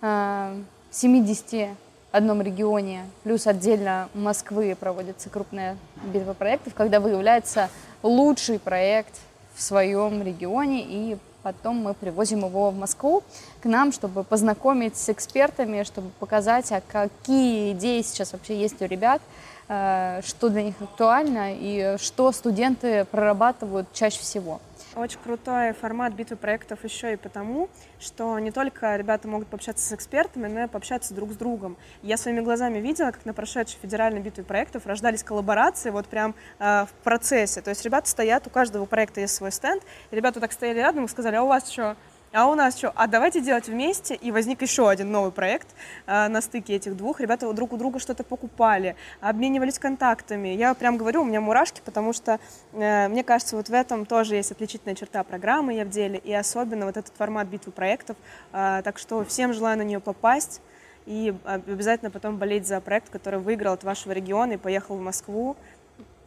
Э, 0.00 0.54
в 0.90 0.94
70 0.94 1.70
одном 2.12 2.40
регионе, 2.40 3.04
плюс 3.22 3.46
отдельно 3.46 4.08
Москвы 4.14 4.76
проводится 4.78 5.28
крупная 5.28 5.76
битва 6.04 6.32
проектов, 6.32 6.74
когда 6.74 7.00
выявляется 7.00 7.68
лучший 8.02 8.58
проект 8.58 9.14
в 9.54 9.62
своем 9.62 10.22
регионе, 10.22 10.82
и 10.82 11.18
потом 11.42 11.76
мы 11.76 11.94
привозим 11.94 12.44
его 12.44 12.70
в 12.70 12.76
Москву 12.76 13.22
к 13.60 13.64
нам, 13.64 13.92
чтобы 13.92 14.24
познакомить 14.24 14.96
с 14.96 15.08
экспертами, 15.08 15.82
чтобы 15.82 16.10
показать, 16.18 16.70
а 16.72 16.82
какие 16.86 17.72
идеи 17.72 18.02
сейчас 18.02 18.32
вообще 18.32 18.60
есть 18.60 18.80
у 18.82 18.84
ребят, 18.84 19.22
э, 19.68 20.20
что 20.24 20.48
для 20.48 20.62
них 20.62 20.74
актуально 20.80 21.54
и 21.54 21.96
что 21.98 22.32
студенты 22.32 23.04
прорабатывают 23.06 23.92
чаще 23.92 24.20
всего. 24.20 24.60
Очень 24.98 25.20
крутой 25.22 25.74
формат 25.74 26.12
битвы 26.14 26.34
проектов 26.34 26.82
еще 26.82 27.12
и 27.12 27.16
потому, 27.16 27.68
что 28.00 28.36
не 28.40 28.50
только 28.50 28.96
ребята 28.96 29.28
могут 29.28 29.46
пообщаться 29.46 29.86
с 29.86 29.92
экспертами, 29.92 30.48
но 30.48 30.64
и 30.64 30.66
пообщаться 30.66 31.14
друг 31.14 31.30
с 31.30 31.36
другом. 31.36 31.76
Я 32.02 32.16
своими 32.16 32.40
глазами 32.40 32.80
видела, 32.80 33.12
как 33.12 33.24
на 33.24 33.32
прошедшей 33.32 33.78
федеральной 33.80 34.20
битве 34.20 34.42
проектов 34.42 34.86
рождались 34.86 35.22
коллаборации 35.22 35.90
вот 35.90 36.08
прям 36.08 36.34
э, 36.58 36.84
в 36.84 37.04
процессе. 37.04 37.60
То 37.60 37.70
есть 37.70 37.84
ребята 37.84 38.10
стоят, 38.10 38.48
у 38.48 38.50
каждого 38.50 38.86
проекта 38.86 39.20
есть 39.20 39.36
свой 39.36 39.52
стенд, 39.52 39.84
и 40.10 40.16
ребята 40.16 40.40
так 40.40 40.50
стояли 40.50 40.78
рядом 40.78 41.04
и 41.04 41.08
сказали, 41.08 41.36
а 41.36 41.44
у 41.44 41.46
вас 41.46 41.70
что, 41.70 41.96
а 42.32 42.46
у 42.46 42.54
нас 42.54 42.76
что? 42.76 42.92
А 42.94 43.06
давайте 43.06 43.40
делать 43.40 43.68
вместе. 43.68 44.14
И 44.14 44.30
возник 44.30 44.60
еще 44.60 44.88
один 44.88 45.10
новый 45.10 45.32
проект 45.32 45.68
э, 46.06 46.28
на 46.28 46.40
стыке 46.40 46.74
этих 46.74 46.96
двух. 46.96 47.20
Ребята 47.20 47.50
друг 47.52 47.72
у 47.72 47.76
друга 47.76 47.98
что-то 47.98 48.22
покупали, 48.22 48.96
обменивались 49.20 49.78
контактами. 49.78 50.48
Я 50.48 50.74
прям 50.74 50.98
говорю, 50.98 51.22
у 51.22 51.24
меня 51.24 51.40
мурашки, 51.40 51.80
потому 51.84 52.12
что 52.12 52.38
э, 52.72 53.08
мне 53.08 53.24
кажется, 53.24 53.56
вот 53.56 53.68
в 53.68 53.72
этом 53.72 54.04
тоже 54.04 54.36
есть 54.36 54.52
отличительная 54.52 54.94
черта 54.94 55.22
программы 55.24 55.74
«Я 55.74 55.84
в 55.84 55.88
деле», 55.88 56.18
и 56.18 56.32
особенно 56.32 56.86
вот 56.86 56.96
этот 56.96 57.14
формат 57.16 57.48
битвы 57.48 57.72
проектов. 57.72 58.16
Э, 58.52 58.82
так 58.84 58.98
что 58.98 59.24
всем 59.24 59.54
желаю 59.54 59.78
на 59.78 59.82
нее 59.82 60.00
попасть 60.00 60.60
и 61.06 61.34
обязательно 61.44 62.10
потом 62.10 62.36
болеть 62.36 62.66
за 62.66 62.82
проект, 62.82 63.08
который 63.08 63.40
выиграл 63.40 63.72
от 63.72 63.82
вашего 63.82 64.12
региона 64.12 64.52
и 64.52 64.56
поехал 64.58 64.96
в 64.96 65.00
Москву 65.00 65.56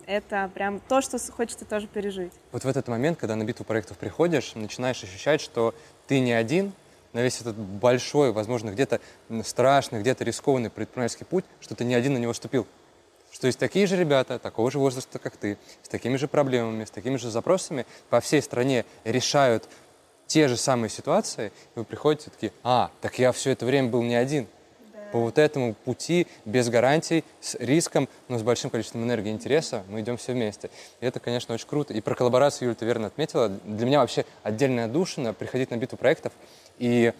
это 0.08 0.50
прям 0.54 0.80
то, 0.80 1.02
что 1.02 1.18
хочется 1.32 1.66
тоже 1.66 1.88
пережить. 1.88 2.34
Вот 2.52 2.64
в 2.64 2.68
этот 2.68 2.88
момент, 2.88 3.18
когда 3.18 3.36
на 3.36 3.44
битву 3.44 3.66
проектов 3.66 3.98
приходишь, 3.98 4.56
начинаешь 4.56 5.04
ощущать, 5.04 5.42
что 5.42 5.74
ты 6.08 6.20
не 6.20 6.34
один, 6.34 6.74
на 7.14 7.22
весь 7.22 7.42
этот 7.42 7.56
большой, 7.56 8.32
возможно, 8.32 8.70
где-то 8.70 9.02
страшный, 9.44 10.00
где-то 10.00 10.24
рискованный 10.24 10.70
предпринимательский 10.70 11.26
путь, 11.26 11.46
что 11.60 11.76
ты 11.76 11.84
не 11.84 11.96
один 11.96 12.14
на 12.14 12.18
него 12.18 12.34
ступил. 12.34 12.66
Что 13.32 13.48
есть 13.48 13.60
такие 13.60 13.88
же 13.88 13.98
ребята, 13.98 14.40
такого 14.40 14.70
же 14.72 14.80
возраста, 14.80 15.20
как 15.20 15.38
ты, 15.38 15.58
с 15.82 15.90
такими 15.90 16.18
же 16.18 16.28
проблемами, 16.28 16.86
с 16.86 16.92
такими 16.92 17.16
же 17.16 17.30
запросами 17.30 17.86
по 18.10 18.20
всей 18.20 18.42
стране 18.42 18.86
решают 19.04 19.68
те 20.28 20.48
же 20.48 20.58
самые 20.58 20.90
ситуации, 20.90 21.52
и 21.76 21.80
вы 21.80 21.86
приходите 21.86 22.30
такие, 22.30 22.54
а, 22.64 22.92
так 23.02 23.20
я 23.20 23.32
все 23.32 23.52
это 23.52 23.66
время 23.66 23.90
был 23.90 24.02
не 24.02 24.16
один. 24.16 24.48
По 25.12 25.20
вот 25.20 25.38
этому 25.38 25.74
пути, 25.74 26.28
без 26.46 26.70
гарантий, 26.70 27.24
с 27.40 27.56
риском, 27.56 28.08
но 28.28 28.38
с 28.38 28.44
большим 28.44 28.70
количеством 28.70 29.04
энергии 29.04 29.30
и 29.30 29.34
интереса, 29.34 29.84
мы 29.90 30.02
идем 30.02 30.18
все 30.18 30.34
вместе. 30.34 30.70
И 31.02 31.06
это, 31.06 31.20
конечно, 31.20 31.54
очень 31.54 31.68
круто. 31.68 31.94
И 31.94 32.02
про 32.02 32.16
коллаборацию 32.16 32.68
Юля, 32.68 32.76
ты 32.76 32.86
верно 32.86 33.08
отметила. 33.08 33.50
Для 33.50 33.86
меня 33.86 34.00
вообще 34.00 34.26
отдельная 34.44 34.88
душина 34.88 35.34
приходить 35.34 35.72
на 35.72 35.76
битву 35.76 35.98
проектов. 35.98 36.32
И 36.78 37.14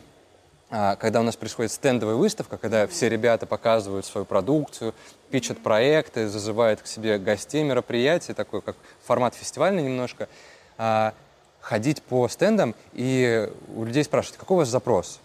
а, 0.74 0.96
когда 0.96 1.20
у 1.20 1.24
нас 1.24 1.36
происходит 1.36 1.74
стендовая 1.74 2.16
выставка, 2.16 2.58
когда 2.58 2.88
все 2.88 3.10
ребята 3.10 3.46
показывают 3.46 4.06
свою 4.06 4.24
продукцию, 4.24 4.96
пичат 5.30 5.60
проекты, 5.60 6.30
зазывают 6.30 6.82
к 6.82 6.88
себе 6.88 7.18
гостей 7.18 7.62
мероприятий, 7.64 8.34
такой 8.34 8.62
как 8.62 8.78
формат 9.04 9.36
фестивальный 9.36 9.84
немножко, 9.84 10.30
а, 10.78 11.14
ходить 11.60 12.02
по 12.02 12.28
стендам 12.30 12.74
и 12.94 13.52
у 13.76 13.84
людей 13.84 14.06
спрашивать, 14.06 14.38
какой 14.40 14.56
у 14.56 14.58
вас 14.60 14.70
запрос? 14.70 15.20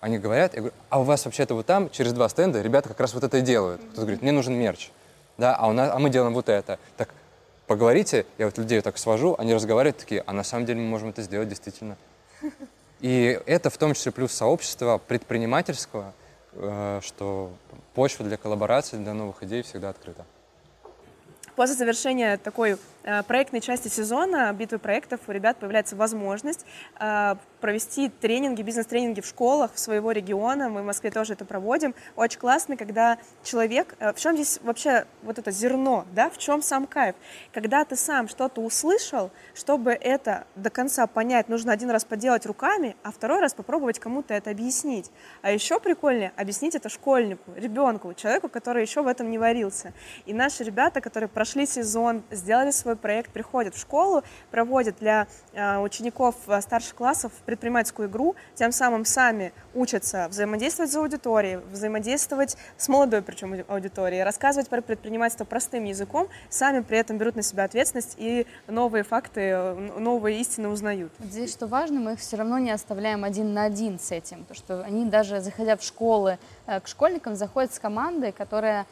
Они 0.00 0.18
говорят, 0.18 0.54
я 0.54 0.60
говорю, 0.60 0.74
а 0.88 1.00
у 1.00 1.04
вас 1.04 1.24
вообще-то 1.26 1.54
вот 1.54 1.66
там, 1.66 1.90
через 1.90 2.12
два 2.14 2.28
стенда, 2.28 2.62
ребята 2.62 2.88
как 2.88 3.00
раз 3.00 3.12
вот 3.12 3.22
это 3.22 3.36
и 3.36 3.42
делают. 3.42 3.82
Кто-то 3.82 4.00
говорит, 4.00 4.22
мне 4.22 4.32
нужен 4.32 4.54
мерч, 4.54 4.90
да, 5.36 5.54
а, 5.54 5.68
у 5.68 5.72
нас, 5.72 5.90
а 5.92 5.98
мы 5.98 6.08
делаем 6.08 6.32
вот 6.32 6.48
это. 6.48 6.78
Так, 6.96 7.10
поговорите, 7.66 8.24
я 8.38 8.46
вот 8.46 8.56
людей 8.56 8.80
так 8.80 8.96
свожу, 8.96 9.36
они 9.38 9.54
разговаривают 9.54 9.98
такие, 9.98 10.24
а 10.26 10.32
на 10.32 10.42
самом 10.42 10.64
деле 10.64 10.80
мы 10.80 10.88
можем 10.88 11.10
это 11.10 11.22
сделать 11.22 11.48
действительно. 11.48 11.96
И 13.00 13.40
это 13.46 13.70
в 13.70 13.76
том 13.76 13.94
числе 13.94 14.12
плюс 14.12 14.32
сообщества 14.32 14.98
предпринимательского, 14.98 16.12
э, 16.52 17.00
что 17.02 17.50
почва 17.94 18.24
для 18.24 18.36
коллаборации, 18.36 18.96
для 18.96 19.14
новых 19.14 19.42
идей 19.42 19.62
всегда 19.62 19.90
открыта. 19.90 20.24
После 21.56 21.76
завершения 21.76 22.38
такой 22.38 22.78
проектной 23.26 23.60
части 23.60 23.88
сезона 23.88 24.52
битвы 24.52 24.78
проектов 24.78 25.20
у 25.26 25.32
ребят 25.32 25.58
появляется 25.58 25.96
возможность 25.96 26.66
э, 26.98 27.34
провести 27.60 28.08
тренинги, 28.08 28.62
бизнес-тренинги 28.62 29.20
в 29.20 29.26
школах 29.26 29.76
своего 29.78 30.12
региона. 30.12 30.68
Мы 30.68 30.82
в 30.82 30.84
Москве 30.84 31.10
тоже 31.10 31.34
это 31.34 31.44
проводим. 31.44 31.94
Очень 32.16 32.40
классно, 32.40 32.76
когда 32.76 33.18
человек... 33.42 33.94
Э, 34.00 34.12
в 34.12 34.18
чем 34.18 34.34
здесь 34.34 34.58
вообще 34.62 35.06
вот 35.22 35.38
это 35.38 35.50
зерно, 35.50 36.06
да? 36.12 36.30
В 36.30 36.38
чем 36.38 36.62
сам 36.62 36.86
кайф? 36.86 37.14
Когда 37.52 37.84
ты 37.84 37.96
сам 37.96 38.28
что-то 38.28 38.60
услышал, 38.60 39.30
чтобы 39.54 39.92
это 39.92 40.46
до 40.54 40.70
конца 40.70 41.06
понять, 41.06 41.48
нужно 41.48 41.72
один 41.72 41.90
раз 41.90 42.04
поделать 42.04 42.46
руками, 42.46 42.96
а 43.02 43.12
второй 43.12 43.40
раз 43.40 43.54
попробовать 43.54 43.98
кому-то 43.98 44.34
это 44.34 44.50
объяснить. 44.50 45.10
А 45.42 45.50
еще 45.50 45.80
прикольнее 45.80 46.32
объяснить 46.36 46.74
это 46.74 46.88
школьнику, 46.88 47.52
ребенку, 47.54 48.14
человеку, 48.14 48.48
который 48.48 48.82
еще 48.82 49.02
в 49.02 49.06
этом 49.06 49.30
не 49.30 49.38
варился. 49.38 49.92
И 50.26 50.32
наши 50.32 50.64
ребята, 50.64 51.00
которые 51.00 51.28
прошли 51.28 51.66
сезон, 51.66 52.22
сделали 52.30 52.70
свой 52.70 52.89
проект, 52.96 53.30
приходят 53.30 53.74
в 53.74 53.80
школу, 53.80 54.22
проводят 54.50 54.96
для 54.98 55.26
э, 55.52 55.78
учеников 55.78 56.34
э, 56.46 56.60
старших 56.60 56.94
классов 56.94 57.32
предпринимательскую 57.46 58.08
игру, 58.08 58.34
тем 58.54 58.72
самым 58.72 59.04
сами 59.04 59.52
учатся 59.74 60.26
взаимодействовать 60.28 60.92
с 60.92 60.96
аудиторией, 60.96 61.58
взаимодействовать 61.70 62.56
с 62.76 62.88
молодой 62.88 63.22
причем 63.22 63.64
аудиторией, 63.68 64.22
рассказывать 64.22 64.68
про 64.68 64.80
предпринимательство 64.80 65.44
простым 65.44 65.84
языком, 65.84 66.28
сами 66.48 66.80
при 66.80 66.98
этом 66.98 67.18
берут 67.18 67.36
на 67.36 67.42
себя 67.42 67.64
ответственность 67.64 68.14
и 68.18 68.46
новые 68.66 69.04
факты, 69.04 69.74
новые 69.98 70.40
истины 70.40 70.68
узнают. 70.68 71.12
Здесь 71.18 71.52
что 71.52 71.66
важно, 71.66 72.00
мы 72.00 72.12
их 72.14 72.20
все 72.20 72.36
равно 72.36 72.58
не 72.58 72.70
оставляем 72.70 73.24
один 73.24 73.52
на 73.52 73.64
один 73.64 73.98
с 73.98 74.10
этим, 74.10 74.44
потому 74.44 74.56
что 74.56 74.82
они 74.82 75.04
даже 75.04 75.40
заходя 75.40 75.76
в 75.76 75.82
школы 75.82 76.38
э, 76.66 76.80
к 76.80 76.88
школьникам 76.88 77.36
заходят 77.36 77.74
с 77.74 77.78
командой, 77.78 78.32
которая 78.32 78.82
э, 78.82 78.86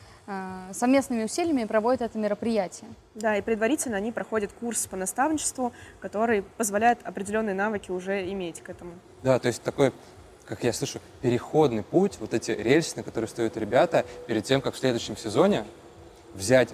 совместными 0.73 1.25
усилиями 1.25 1.65
проводит 1.65 2.03
это 2.03 2.19
мероприятие. 2.19 2.91
Да, 3.15 3.37
и 3.37 3.43
предварительно 3.43 3.97
они 3.97 4.13
проходят 4.13 4.51
курс 4.53 4.87
по 4.87 4.97
наставничеству, 4.97 5.73
который 6.01 6.43
позволяет 6.43 6.99
определенные 7.05 7.55
навыки 7.55 7.91
уже 7.91 8.31
иметь 8.33 8.61
к 8.61 8.69
этому. 8.69 8.93
Да, 9.23 9.39
то 9.39 9.49
есть 9.49 9.63
такой, 9.63 9.93
как 10.45 10.65
я 10.65 10.73
слышу, 10.73 11.01
переходный 11.23 11.83
путь, 11.83 12.19
вот 12.21 12.35
эти 12.35 12.51
рельсы, 12.51 12.97
на 12.97 13.03
которые 13.03 13.29
стоят 13.29 13.57
ребята, 13.57 14.05
перед 14.27 14.45
тем, 14.45 14.61
как 14.61 14.75
в 14.75 14.79
следующем 14.79 15.17
сезоне 15.17 15.65
взять 16.35 16.69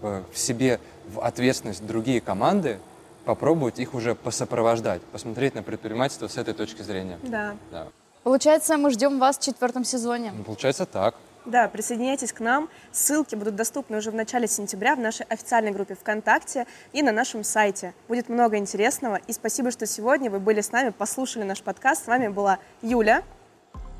в, 0.00 0.24
в 0.32 0.38
себе 0.38 0.80
в 1.06 1.20
ответственность 1.20 1.86
другие 1.86 2.22
команды, 2.22 2.78
попробовать 3.26 3.78
их 3.78 3.94
уже 3.94 4.14
посопровождать, 4.14 5.02
посмотреть 5.02 5.54
на 5.54 5.62
предпринимательство 5.62 6.28
с 6.28 6.36
этой 6.36 6.54
точки 6.54 6.82
зрения. 6.82 7.18
Да. 7.22 7.56
да. 7.70 7.88
Получается, 8.22 8.78
мы 8.78 8.90
ждем 8.90 9.18
вас 9.18 9.38
в 9.38 9.42
четвертом 9.42 9.84
сезоне. 9.84 10.32
Ну, 10.34 10.44
получается 10.44 10.86
так. 10.86 11.14
Да, 11.44 11.68
присоединяйтесь 11.68 12.32
к 12.32 12.40
нам. 12.40 12.70
Ссылки 12.90 13.34
будут 13.34 13.54
доступны 13.54 13.98
уже 13.98 14.10
в 14.10 14.14
начале 14.14 14.48
сентября 14.48 14.96
в 14.96 14.98
нашей 14.98 15.26
официальной 15.26 15.72
группе 15.72 15.94
ВКонтакте 15.94 16.66
и 16.92 17.02
на 17.02 17.12
нашем 17.12 17.44
сайте. 17.44 17.92
Будет 18.08 18.28
много 18.28 18.56
интересного. 18.56 19.16
И 19.26 19.32
спасибо, 19.32 19.70
что 19.70 19.86
сегодня 19.86 20.30
вы 20.30 20.40
были 20.40 20.62
с 20.62 20.72
нами, 20.72 20.90
послушали 20.90 21.44
наш 21.44 21.62
подкаст. 21.62 22.04
С 22.04 22.06
вами 22.06 22.28
была 22.28 22.58
Юля, 22.80 23.22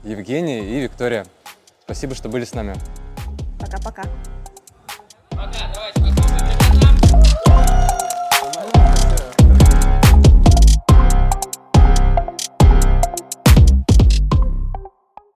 Евгений 0.05 0.61
и 0.61 0.81
Виктория. 0.81 1.27
Спасибо, 1.85 2.15
что 2.15 2.29
были 2.29 2.45
с 2.45 2.55
нами. 2.55 2.75
Пока-пока. 3.59 4.03
Пока, 5.31 5.73
давай. 5.75 5.94